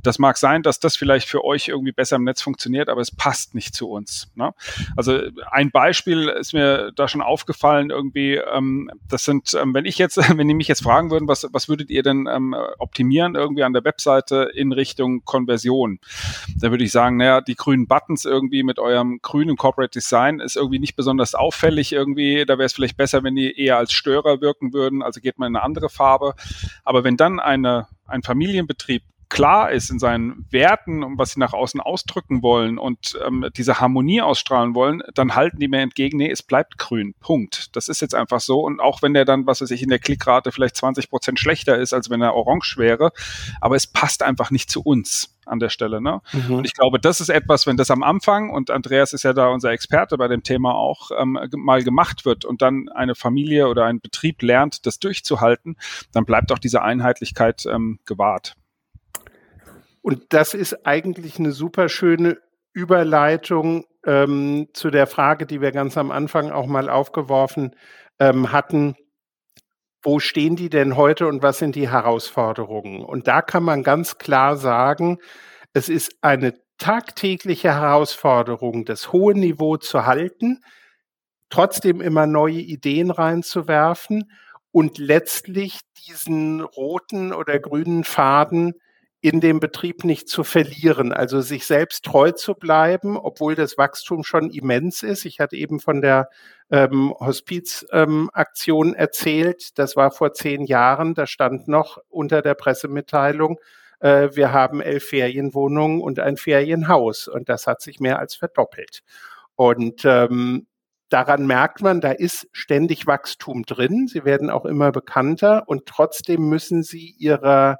das 0.03 0.19
mag 0.19 0.37
sein, 0.37 0.63
dass 0.63 0.81
das 0.81 0.97
vielleicht 0.97 1.29
für 1.29 1.45
euch 1.45 1.69
irgendwie 1.69 1.93
besser 1.93 2.17
im 2.17 2.25
Netz 2.25 2.43
funktioniert, 2.43 2.89
aber 2.89 3.01
es 3.01 3.11
passt 3.11 3.55
nicht 3.55 3.75
zu 3.75 3.91
uns. 3.91 4.31
Ne? 4.35 4.53
Also 4.97 5.21
ein 5.51 5.71
Beispiel 5.71 6.29
ist 6.29 6.53
mir 6.53 6.93
da 6.95 7.09
schon 7.09 7.23
aufgefallen, 7.23 7.91
irgendwie, 7.91 8.35
ähm, 8.35 8.91
das 9.09 9.25
sind, 9.25 9.55
ähm, 9.55 9.75
wenn 9.75 9.85
ich 9.85 9.99
jetzt, 9.99 10.17
wenn 10.37 10.49
die 10.49 10.55
mich 10.55 10.69
jetzt 10.69 10.83
fragen 10.83 11.11
würden, 11.11 11.29
was, 11.29 11.47
was 11.53 11.69
würdet 11.69 11.91
ihr 11.91 12.03
denn 12.03 12.29
ähm, 12.31 12.55
optimieren 12.79 13.35
irgendwie 13.35 13.65
an 13.65 13.73
der 13.73 13.85
Webseite 13.85 14.51
in 14.55 14.73
Richtung 14.73 15.25
Konversion? 15.25 15.99
Da 16.57 16.71
würde 16.71 16.85
ich 16.85 16.93
sagen, 16.93 17.17
naja, 17.17 17.41
die 17.41 17.57
grünen 17.57 17.87
Buttons 17.87 18.25
irgendwie 18.25 18.63
mit 18.63 18.79
eurem 18.79 19.21
grünen 19.23 19.57
Corporate 19.57 19.91
Design 19.91 20.41
ist 20.41 20.57
irgendwie 20.57 20.79
nicht 20.79 20.97
besonders 20.97 21.35
auffällig 21.35 21.93
irgendwie. 21.93 22.45
Da 22.47 22.59
wäre 22.59 22.67
es 22.67 22.73
vielleicht 22.73 22.97
besser, 22.97 23.23
wenn 23.23 23.35
die 23.35 23.59
eher 23.59 23.79
als 23.79 23.93
Störer 23.93 24.41
wirken 24.41 24.73
würden. 24.73 25.03
Also 25.03 25.21
geht 25.21 25.39
man 25.39 25.49
in 25.49 25.57
eine 25.57 25.65
andere 25.65 25.89
Farbe. 25.89 26.35
Aber 26.85 27.05
wenn 27.05 27.17
dann 27.17 27.41
eine, 27.41 27.87
ein 28.07 28.23
Familienbetrieb 28.23 29.03
klar 29.29 29.73
ist 29.73 29.91
in 29.91 29.99
seinen 29.99 30.47
Werten 30.51 31.03
und 31.03 31.19
was 31.19 31.33
sie 31.33 31.41
nach 31.41 31.55
außen 31.55 31.81
ausdrücken 31.81 32.43
wollen 32.43 32.79
und 32.79 33.19
ähm, 33.27 33.49
diese 33.57 33.81
Harmonie 33.81 34.21
ausstrahlen 34.21 34.77
wollen, 34.77 35.03
dann 35.15 35.35
halten 35.35 35.59
die 35.59 35.67
mir 35.67 35.81
entgegen, 35.81 36.19
nee, 36.19 36.31
es 36.31 36.43
bleibt 36.43 36.79
grün. 36.79 37.15
Punkt. 37.19 37.75
Das 37.75 37.89
ist 37.89 38.01
jetzt 38.01 38.15
einfach 38.15 38.41
so. 38.41 38.61
Und 38.61 38.81
auch 38.81 39.03
wenn 39.03 39.13
der 39.13 39.25
dann, 39.25 39.47
was 39.47 39.61
weiß 39.61 39.73
ich, 39.73 39.83
in 39.83 39.89
der 39.89 39.99
Klickrate 39.99 40.53
vielleicht 40.53 40.77
20 40.77 41.11
Prozent 41.11 41.41
schlechter 41.41 41.77
ist, 41.79 41.93
als 41.93 42.11
wenn 42.11 42.23
er 42.23 42.35
orange 42.35 42.77
wäre, 42.77 43.11
aber 43.61 43.75
es 43.75 43.89
passt 43.89 44.23
einfach 44.23 44.53
nicht 44.53 44.71
zu 44.71 44.83
uns 44.83 45.34
an 45.47 45.59
der 45.59 45.69
Stelle. 45.69 46.01
Ne? 46.01 46.21
Mhm. 46.33 46.55
Und 46.57 46.65
ich 46.65 46.75
glaube, 46.75 46.99
das 46.99 47.21
ist 47.21 47.29
etwas, 47.29 47.67
wenn 47.67 47.77
das 47.77 47.91
am 47.91 48.03
Anfang, 48.03 48.51
und 48.51 48.71
Andreas 48.71 49.13
ist 49.13 49.23
ja 49.23 49.33
da 49.33 49.49
unser 49.49 49.71
Experte 49.71 50.17
bei 50.17 50.29
dem 50.29 50.43
Thema 50.43 50.75
auch, 50.75 51.11
ähm, 51.19 51.39
mal 51.57 51.83
gemacht 51.83 52.25
wird 52.25 52.45
und 52.45 52.63
dann 52.63 52.89
eine 52.89 53.15
Familie 53.15 53.69
oder 53.69 53.85
ein 53.85 54.01
Betrieb 54.01 54.43
lernt, 54.43 54.87
das 54.87 54.99
durchzuhalten, 54.99 55.77
dann 56.13 56.25
bleibt 56.25 56.53
auch 56.53 56.59
diese 56.59 56.83
Einheitlichkeit 56.83 57.67
ähm, 57.67 57.99
gewahrt. 58.05 58.55
Und 60.03 60.23
das 60.31 60.53
ist 60.53 60.87
eigentlich 60.87 61.39
eine 61.39 61.53
super 61.53 61.89
schöne 61.89 62.39
Überleitung 62.75 63.87
ähm, 64.05 64.69
zu 64.75 64.91
der 64.91 65.07
Frage, 65.07 65.47
die 65.47 65.61
wir 65.61 65.73
ganz 65.73 65.97
am 65.97 66.11
Anfang 66.11 66.51
auch 66.51 66.67
mal 66.67 66.91
aufgeworfen 66.91 67.75
ähm, 68.19 68.53
hatten. 68.53 68.97
Wo 70.05 70.19
stehen 70.21 70.55
die 70.55 70.69
denn 70.69 70.97
heute 70.97 71.27
und 71.27 71.43
was 71.43 71.59
sind 71.59 71.75
die 71.77 71.89
Herausforderungen? 71.89 73.03
Und 73.03 73.27
da 73.27 73.41
kann 73.41 73.63
man 73.63 73.83
ganz 73.83 74.19
klar 74.19 74.59
sagen, 74.59 75.19
es 75.73 75.89
ist 75.89 76.15
eine 76.21 76.53
tagtägliche 76.77 77.73
Herausforderung, 77.73 78.85
das 78.85 79.13
hohe 79.13 79.35
Niveau 79.35 79.79
zu 79.79 80.05
halten, 80.05 80.63
trotzdem 81.49 82.03
immer 82.03 82.27
neue 82.27 82.61
Ideen 82.61 83.11
reinzuwerfen 83.11 84.31
und 84.73 84.99
letztlich 84.99 85.81
diesen 86.07 86.61
roten 86.61 87.33
oder 87.33 87.59
grünen 87.59 88.05
Faden 88.05 88.75
in 89.25 89.41
dem 89.41 89.59
Betrieb 89.59 90.05
nicht 90.05 90.29
zu 90.29 90.45
verlieren, 90.45 91.11
also 91.11 91.41
sich 91.41 91.65
selbst 91.65 92.05
treu 92.05 92.33
zu 92.33 92.53
bleiben, 92.53 93.17
obwohl 93.17 93.55
das 93.55 93.79
Wachstum 93.79 94.23
schon 94.23 94.51
immens 94.51 95.03
ist. 95.03 95.25
Ich 95.25 95.41
hatte 95.41 95.57
eben 95.57 95.81
von 95.81 96.03
der 96.03 96.29
ähm, 96.71 97.15
Hospizaktion 97.19 98.89
ähm, 98.89 98.95
erzählt. 98.95 99.79
Das 99.79 99.97
war 99.97 100.11
vor 100.11 100.35
zehn 100.35 100.67
Jahren. 100.67 101.15
Da 101.15 101.27
stand 101.27 101.69
noch 101.69 101.97
unter 102.11 102.43
der 102.43 102.53
Pressemitteilung, 102.53 103.59
äh, 104.01 104.29
wir 104.35 104.53
haben 104.53 104.83
elf 104.83 105.05
Ferienwohnungen 105.05 106.03
und 106.03 106.21
ein 106.21 106.37
Ferienhaus. 106.37 107.27
Und 107.27 107.49
das 107.49 107.67
hat 107.67 107.81
sich 107.81 108.01
mehr 108.01 108.19
als 108.19 108.35
verdoppelt. 108.35 109.01
Und 109.57 110.05
ähm, 110.05 110.67
daran 111.09 111.47
merkt 111.47 111.81
man, 111.81 112.03
da 112.03 112.11
ist 112.11 112.47
ständig 112.53 113.07
Wachstum 113.07 113.63
drin. 113.63 114.07
Sie 114.07 114.27
werden 114.27 114.51
auch 114.51 114.67
immer 114.67 114.93
bekannter 114.93 115.63
und 115.67 115.87
trotzdem 115.87 116.47
müssen 116.51 116.83
sie 116.83 117.15
ihrer 117.19 117.79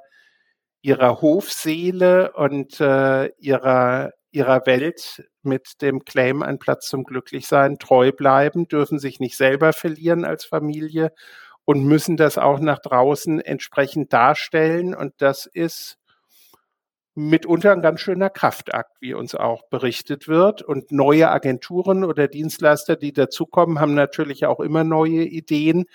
ihrer 0.85 1.19
Hofseele 1.19 2.33
und 2.33 2.79
äh, 2.79 3.29
ihrer, 3.39 4.11
ihrer 4.29 4.65
Welt 4.67 5.27
mit 5.41 5.81
dem 5.81 6.05
Claim 6.05 6.43
ein 6.43 6.59
Platz 6.59 6.85
zum 6.85 7.03
Glücklichsein 7.03 7.79
treu 7.79 8.11
bleiben, 8.11 8.67
dürfen 8.67 8.99
sich 8.99 9.19
nicht 9.19 9.35
selber 9.35 9.73
verlieren 9.73 10.25
als 10.25 10.45
Familie 10.45 11.11
und 11.65 11.85
müssen 11.85 12.17
das 12.17 12.37
auch 12.37 12.59
nach 12.59 12.77
draußen 12.77 13.41
entsprechend 13.41 14.13
darstellen. 14.13 14.93
Und 14.93 15.13
das 15.17 15.47
ist 15.47 15.97
mitunter 17.15 17.71
ein 17.71 17.81
ganz 17.81 17.99
schöner 18.01 18.29
Kraftakt, 18.29 19.01
wie 19.01 19.15
uns 19.15 19.33
auch 19.33 19.63
berichtet 19.69 20.27
wird. 20.27 20.61
Und 20.61 20.91
neue 20.91 21.31
Agenturen 21.31 22.03
oder 22.03 22.27
Dienstleister, 22.27 22.95
die 22.95 23.11
dazukommen, 23.11 23.79
haben 23.79 23.95
natürlich 23.95 24.45
auch 24.45 24.59
immer 24.59 24.83
neue 24.83 25.23
Ideen 25.23 25.85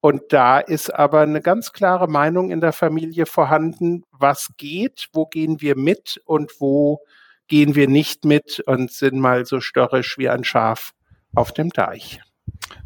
und 0.00 0.22
da 0.30 0.58
ist 0.60 0.94
aber 0.94 1.20
eine 1.20 1.40
ganz 1.40 1.72
klare 1.72 2.08
Meinung 2.08 2.50
in 2.50 2.60
der 2.60 2.72
Familie 2.72 3.26
vorhanden, 3.26 4.04
was 4.12 4.50
geht, 4.56 5.08
wo 5.12 5.26
gehen 5.26 5.60
wir 5.60 5.76
mit 5.76 6.20
und 6.24 6.52
wo 6.60 7.00
gehen 7.48 7.74
wir 7.74 7.88
nicht 7.88 8.24
mit 8.24 8.60
und 8.66 8.92
sind 8.92 9.18
mal 9.18 9.44
so 9.46 9.60
störrisch 9.60 10.18
wie 10.18 10.28
ein 10.28 10.44
Schaf 10.44 10.92
auf 11.34 11.52
dem 11.52 11.70
Deich. 11.70 12.20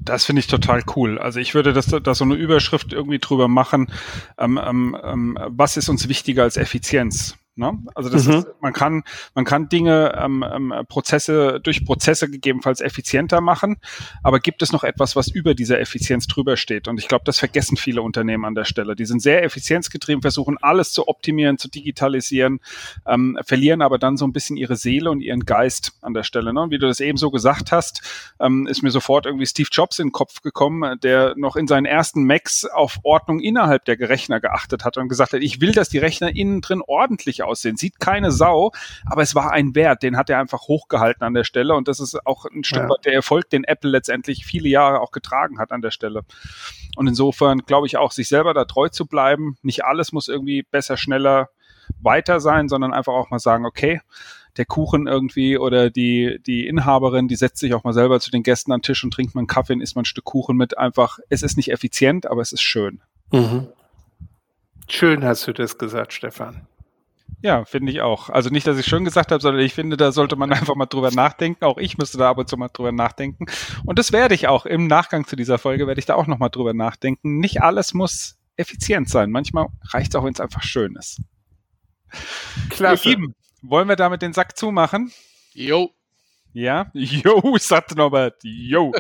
Das 0.01 0.25
finde 0.25 0.41
ich 0.41 0.47
total 0.47 0.83
cool. 0.97 1.19
Also 1.19 1.39
ich 1.39 1.55
würde 1.55 1.73
das, 1.73 1.87
da 1.87 2.15
so 2.15 2.25
eine 2.25 2.35
Überschrift 2.35 2.93
irgendwie 2.93 3.19
drüber 3.19 3.49
machen. 3.49 3.93
Ähm, 4.39 4.59
ähm, 4.63 4.97
ähm, 5.03 5.39
was 5.49 5.77
ist 5.77 5.89
uns 5.89 6.09
wichtiger 6.09 6.43
als 6.43 6.57
Effizienz? 6.57 7.37
Ne? 7.55 7.79
Also 7.95 8.09
das 8.09 8.27
mhm. 8.27 8.33
ist, 8.33 8.47
man 8.61 8.73
kann, 8.73 9.03
man 9.35 9.45
kann 9.45 9.69
Dinge, 9.69 10.19
ähm, 10.19 10.43
ähm, 10.43 10.73
Prozesse 10.89 11.61
durch 11.63 11.85
Prozesse 11.85 12.31
gegebenenfalls 12.31 12.81
effizienter 12.81 13.43
machen, 13.43 13.77
aber 14.23 14.41
gibt 14.41 14.63
es 14.63 14.73
noch 14.73 14.85
etwas, 14.85 15.17
was 15.17 15.29
über 15.29 15.55
dieser 15.55 15.79
Effizienz 15.79 16.27
drüber 16.27 16.57
steht? 16.57 16.89
Und 16.89 16.99
ich 16.99 17.09
glaube, 17.09 17.25
das 17.27 17.39
vergessen 17.39 17.77
viele 17.77 18.01
Unternehmen 18.01 18.47
an 18.47 18.55
der 18.55 18.65
Stelle. 18.65 18.97
Die 18.97 19.05
sind 19.05 19.21
sehr 19.21 19.45
effizienzgetrieben, 19.45 20.23
versuchen 20.23 20.57
alles 20.63 20.93
zu 20.93 21.09
optimieren, 21.09 21.59
zu 21.59 21.69
digitalisieren, 21.69 22.61
ähm, 23.07 23.39
verlieren 23.45 23.83
aber 23.83 23.99
dann 23.99 24.17
so 24.17 24.27
ein 24.27 24.33
bisschen 24.33 24.57
ihre 24.57 24.77
Seele 24.77 25.11
und 25.11 25.21
ihren 25.21 25.45
Geist 25.45 25.93
an 26.01 26.15
der 26.15 26.23
Stelle. 26.23 26.55
Ne? 26.55 26.63
Und 26.63 26.71
wie 26.71 26.79
du 26.79 26.87
das 26.87 27.01
eben 27.01 27.19
so 27.19 27.31
gesagt 27.31 27.71
hast, 27.71 28.01
ähm, 28.41 28.67
ist 28.67 28.83
mir 28.83 28.91
sofort 28.91 29.27
irgendwie 29.27 29.47
Steve 29.47 29.69
Jobs 29.71 29.99
in 29.99 30.07
den 30.07 30.13
Kopf 30.13 30.41
gekommen, 30.41 30.99
der 31.01 31.35
noch 31.37 31.57
in 31.57 31.67
seinen 31.67 31.85
ersten 31.85 32.25
Macs 32.25 32.65
auf 32.65 32.99
Ordnung 33.03 33.41
innerhalb 33.41 33.85
der 33.85 34.01
Rechner 34.01 34.41
geachtet 34.41 34.87
hat 34.87 34.97
und 34.97 35.09
gesagt 35.09 35.35
hat, 35.35 35.43
ich 35.43 35.61
will, 35.61 35.73
dass 35.73 35.91
die 35.91 35.99
Rechner 35.99 36.35
innen 36.35 36.63
drin 36.63 36.81
ordentlich 36.87 37.42
aussehen. 37.43 37.77
Sieht 37.77 38.01
keine 38.01 38.31
Sau, 38.31 38.73
aber 39.07 39.23
es 39.23 39.35
war 39.35 39.53
ein 39.53 39.75
Wert, 39.75 40.03
den 40.03 40.17
hat 40.17 40.31
er 40.31 40.39
einfach 40.39 40.63
hochgehalten 40.63 41.25
an 41.25 41.35
der 41.35 41.45
Stelle 41.45 41.75
und 41.75 41.89
das 41.89 42.01
ist 42.01 42.27
auch 42.27 42.45
ein 42.47 42.65
Stück 42.65 42.83
ja. 42.83 42.89
weit 42.89 43.05
der 43.05 43.15
Erfolg, 43.15 43.51
den 43.51 43.65
Apple 43.65 43.91
letztendlich 43.91 44.45
viele 44.45 44.69
Jahre 44.69 45.01
auch 45.01 45.11
getragen 45.11 45.59
hat 45.59 45.73
an 45.73 45.83
der 45.83 45.91
Stelle. 45.91 46.23
Und 46.97 47.07
insofern 47.07 47.61
glaube 47.61 47.87
ich 47.87 47.97
auch, 47.97 48.13
sich 48.13 48.29
selber 48.29 48.55
da 48.55 48.65
treu 48.65 48.89
zu 48.89 49.07
bleiben. 49.07 49.57
Nicht 49.63 49.85
alles 49.85 50.13
muss 50.13 50.29
irgendwie 50.29 50.63
besser, 50.63 50.97
schneller, 50.97 51.49
weiter 52.01 52.41
sein, 52.41 52.69
sondern 52.69 52.93
einfach 52.93 53.13
auch 53.13 53.31
mal 53.31 53.39
sagen, 53.39 53.67
okay, 53.67 54.01
der 54.57 54.67
Kuchen 54.67 55.07
irgendwie 55.07 55.57
oder 55.57 55.91
die, 55.91 56.39
die 56.47 56.67
Inhaberin, 56.67 57.29
die 57.29 57.37
setzt 57.37 57.59
sich 57.59 57.75
auch 57.75 57.85
mal 57.85 57.95
selber 57.95 58.21
zu 58.21 58.31
den 58.31 58.43
Gästen 58.43 58.73
an 58.73 58.79
den 58.79 58.83
Tisch 58.83 59.03
und 59.03 59.13
trinkt 59.13 59.35
mal 59.35 59.41
einen 59.41 59.47
Kaffee 59.47 59.73
und 59.73 59.81
isst 59.81 59.97
mal 59.97 60.03
ein 60.03 60.07
Stück 60.07 60.25
Kuchen 60.25 60.57
mit. 60.57 60.77
Einfach, 60.77 61.19
es 61.31 61.43
ist 61.43 61.57
nicht 61.57 61.71
effizient, 61.71 62.27
aber 62.27 62.43
es 62.43 62.53
ist 62.53 62.63
schön. 62.63 63.01
Mhm. 63.31 63.69
Schön 64.89 65.25
hast 65.25 65.47
du 65.47 65.53
das 65.53 65.79
gesagt, 65.79 66.13
Stefan. 66.13 66.67
Ja, 67.41 67.65
finde 67.65 67.91
ich 67.91 68.01
auch. 68.01 68.31
Also 68.31 68.51
nicht, 68.51 68.67
dass 68.67 68.79
ich 68.79 68.87
schön 68.87 69.05
gesagt 69.05 69.33
habe, 69.33 69.41
sondern 69.41 69.63
ich 69.63 69.75
finde, 69.75 69.97
da 69.97 70.13
sollte 70.13 70.37
man 70.37 70.53
einfach 70.53 70.75
mal 70.75 70.87
drüber 70.87 71.11
nachdenken. 71.11 71.65
Auch 71.65 71.79
ich 71.79 71.99
müsste 71.99 72.19
da 72.19 72.31
ab 72.31 72.39
und 72.39 72.49
zu 72.49 72.57
mal 72.57 72.69
drüber 72.69 72.93
nachdenken. 72.93 73.47
Und 73.85 73.99
das 73.99 74.13
werde 74.13 74.35
ich 74.35 74.49
auch 74.49 74.67
im 74.67 74.87
Nachgang 74.87 75.27
zu 75.27 75.37
dieser 75.37 75.59
Folge, 75.59 75.87
werde 75.87 75.99
ich 75.99 76.07
da 76.07 76.15
auch 76.15 76.27
nochmal 76.27 76.51
drüber 76.51 76.75
nachdenken. 76.75 77.39
Nicht 77.39 77.63
alles 77.63 77.95
muss 77.95 78.39
effizient 78.57 79.09
sein. 79.09 79.31
Manchmal 79.31 79.67
reicht 79.89 80.15
es 80.15 80.17
auch, 80.17 80.25
wenn 80.25 80.35
es 80.35 80.41
einfach 80.41 80.63
schön 80.63 80.95
ist. 80.97 81.21
Klasse. 82.69 83.09
Ihr 83.09 83.17
Lieben, 83.17 83.35
wollen 83.63 83.89
wir 83.89 83.97
damit 83.97 84.23
den 84.23 84.33
Sack 84.33 84.57
zumachen? 84.57 85.13
Jo. 85.55 85.91
Ja? 86.53 86.91
Jo, 86.93 87.57
sagte 87.59 87.97
Norbert. 87.97 88.37
Jo. 88.43 88.93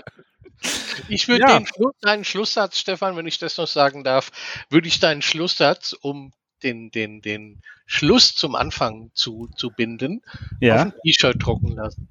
Ich 1.08 1.28
würde 1.28 1.44
ja. 1.48 1.60
deinen 2.00 2.24
Schlusssatz, 2.24 2.78
Stefan, 2.78 3.16
wenn 3.16 3.26
ich 3.26 3.38
das 3.38 3.56
noch 3.56 3.66
sagen 3.66 4.04
darf, 4.04 4.30
würde 4.70 4.88
ich 4.88 5.00
deinen 5.00 5.22
Schlusssatz, 5.22 5.92
um 5.92 6.32
den, 6.62 6.90
den, 6.90 7.20
den 7.20 7.60
Schluss 7.86 8.34
zum 8.34 8.54
Anfang 8.54 9.10
zu, 9.14 9.48
zu 9.56 9.70
binden, 9.70 10.22
ja. 10.60 10.74
auf 10.74 10.80
ein 10.82 10.92
T-Shirt 11.04 11.36
drucken 11.38 11.76
lassen. 11.76 12.08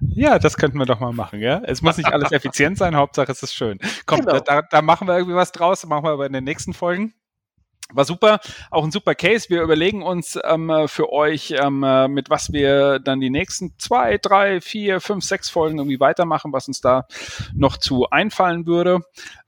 Ja, 0.00 0.38
das 0.38 0.56
könnten 0.56 0.78
wir 0.78 0.86
doch 0.86 1.00
mal 1.00 1.12
machen, 1.12 1.40
ja. 1.40 1.60
Es 1.64 1.82
muss 1.82 1.96
nicht 1.96 2.12
alles 2.12 2.30
effizient 2.32 2.78
sein, 2.78 2.94
Hauptsache 2.94 3.32
es 3.32 3.42
ist 3.42 3.54
schön. 3.54 3.78
Komm, 4.06 4.20
genau. 4.20 4.38
da, 4.40 4.62
da 4.62 4.82
machen 4.82 5.08
wir 5.08 5.16
irgendwie 5.16 5.34
was 5.34 5.52
draus, 5.52 5.84
machen 5.86 6.04
wir 6.04 6.10
aber 6.10 6.26
in 6.26 6.32
den 6.32 6.44
nächsten 6.44 6.72
Folgen. 6.72 7.14
War 7.90 8.04
super, 8.04 8.38
auch 8.70 8.84
ein 8.84 8.90
super 8.90 9.14
Case. 9.14 9.48
Wir 9.48 9.62
überlegen 9.62 10.02
uns 10.02 10.38
ähm, 10.44 10.70
für 10.88 11.10
euch, 11.10 11.54
ähm, 11.58 11.80
mit 12.10 12.28
was 12.28 12.52
wir 12.52 12.98
dann 12.98 13.18
die 13.18 13.30
nächsten 13.30 13.78
zwei, 13.78 14.18
drei, 14.18 14.60
vier, 14.60 15.00
fünf, 15.00 15.24
sechs 15.24 15.48
Folgen 15.48 15.78
irgendwie 15.78 15.98
weitermachen, 15.98 16.52
was 16.52 16.68
uns 16.68 16.82
da 16.82 17.06
noch 17.54 17.78
zu 17.78 18.10
einfallen 18.10 18.66
würde. 18.66 19.00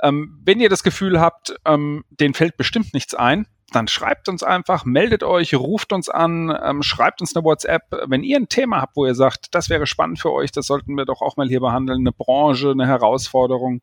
Ähm, 0.02 0.40
wenn 0.42 0.58
ihr 0.58 0.70
das 0.70 0.82
Gefühl 0.82 1.20
habt, 1.20 1.54
ähm, 1.66 2.02
den 2.08 2.32
fällt 2.32 2.56
bestimmt 2.56 2.94
nichts 2.94 3.14
ein, 3.14 3.46
dann 3.70 3.88
schreibt 3.88 4.28
uns 4.28 4.42
einfach, 4.42 4.84
meldet 4.84 5.22
euch, 5.22 5.54
ruft 5.54 5.92
uns 5.92 6.08
an, 6.08 6.56
ähm, 6.62 6.82
schreibt 6.82 7.20
uns 7.20 7.34
eine 7.34 7.44
WhatsApp. 7.44 7.82
Wenn 8.06 8.22
ihr 8.22 8.36
ein 8.36 8.48
Thema 8.48 8.80
habt, 8.80 8.96
wo 8.96 9.06
ihr 9.06 9.14
sagt, 9.14 9.54
das 9.54 9.68
wäre 9.70 9.86
spannend 9.86 10.20
für 10.20 10.32
euch, 10.32 10.52
das 10.52 10.66
sollten 10.66 10.96
wir 10.96 11.04
doch 11.04 11.20
auch 11.20 11.36
mal 11.36 11.48
hier 11.48 11.60
behandeln, 11.60 12.00
eine 12.00 12.12
Branche, 12.12 12.70
eine 12.70 12.86
Herausforderung, 12.86 13.80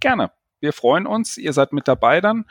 gerne. 0.00 0.30
Wir 0.60 0.72
freuen 0.72 1.06
uns, 1.06 1.36
ihr 1.36 1.52
seid 1.52 1.72
mit 1.72 1.88
dabei 1.88 2.20
dann. 2.20 2.44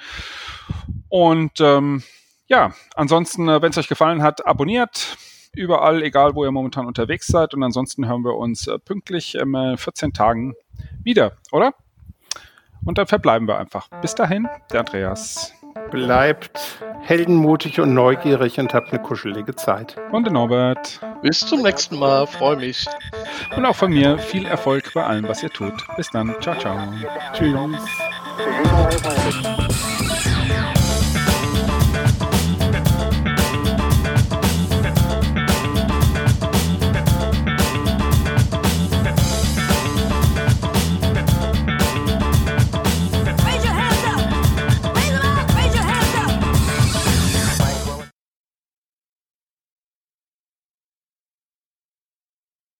Und 1.09 1.59
ähm, 1.61 2.03
ja, 2.47 2.73
ansonsten, 2.95 3.47
äh, 3.47 3.61
wenn 3.61 3.71
es 3.71 3.77
euch 3.77 3.87
gefallen 3.87 4.23
hat, 4.23 4.45
abonniert 4.45 5.17
überall, 5.53 6.03
egal 6.03 6.35
wo 6.35 6.43
ihr 6.43 6.51
momentan 6.51 6.87
unterwegs 6.87 7.27
seid. 7.27 7.53
Und 7.53 7.63
ansonsten 7.63 8.07
hören 8.07 8.23
wir 8.23 8.35
uns 8.35 8.67
äh, 8.67 8.79
pünktlich 8.79 9.35
in 9.35 9.53
äh, 9.53 9.77
14 9.77 10.13
Tagen 10.13 10.53
wieder, 11.03 11.33
oder? 11.51 11.73
Und 12.85 12.97
dann 12.97 13.07
verbleiben 13.07 13.47
wir 13.47 13.57
einfach. 13.57 13.89
Bis 14.01 14.15
dahin, 14.15 14.47
der 14.71 14.81
Andreas. 14.81 15.58
Bleibt 15.91 16.79
heldenmutig 17.01 17.79
und 17.79 17.93
neugierig 17.93 18.59
und 18.59 18.73
habt 18.73 18.91
eine 18.91 19.01
kuschelige 19.01 19.55
Zeit. 19.55 19.95
Und 20.11 20.25
der 20.25 20.33
Norbert. 20.33 20.99
Bis 21.21 21.39
zum 21.39 21.61
nächsten 21.61 21.97
Mal, 21.97 22.27
freue 22.27 22.57
mich. 22.57 22.85
Und 23.55 23.65
auch 23.65 23.75
von 23.75 23.91
mir 23.91 24.17
viel 24.17 24.45
Erfolg 24.45 24.93
bei 24.93 25.03
allem, 25.03 25.27
was 25.27 25.41
ihr 25.43 25.49
tut. 25.49 25.73
Bis 25.97 26.09
dann. 26.11 26.35
Ciao, 26.41 26.57
ciao. 26.57 26.77
Tschüss. 27.33 27.55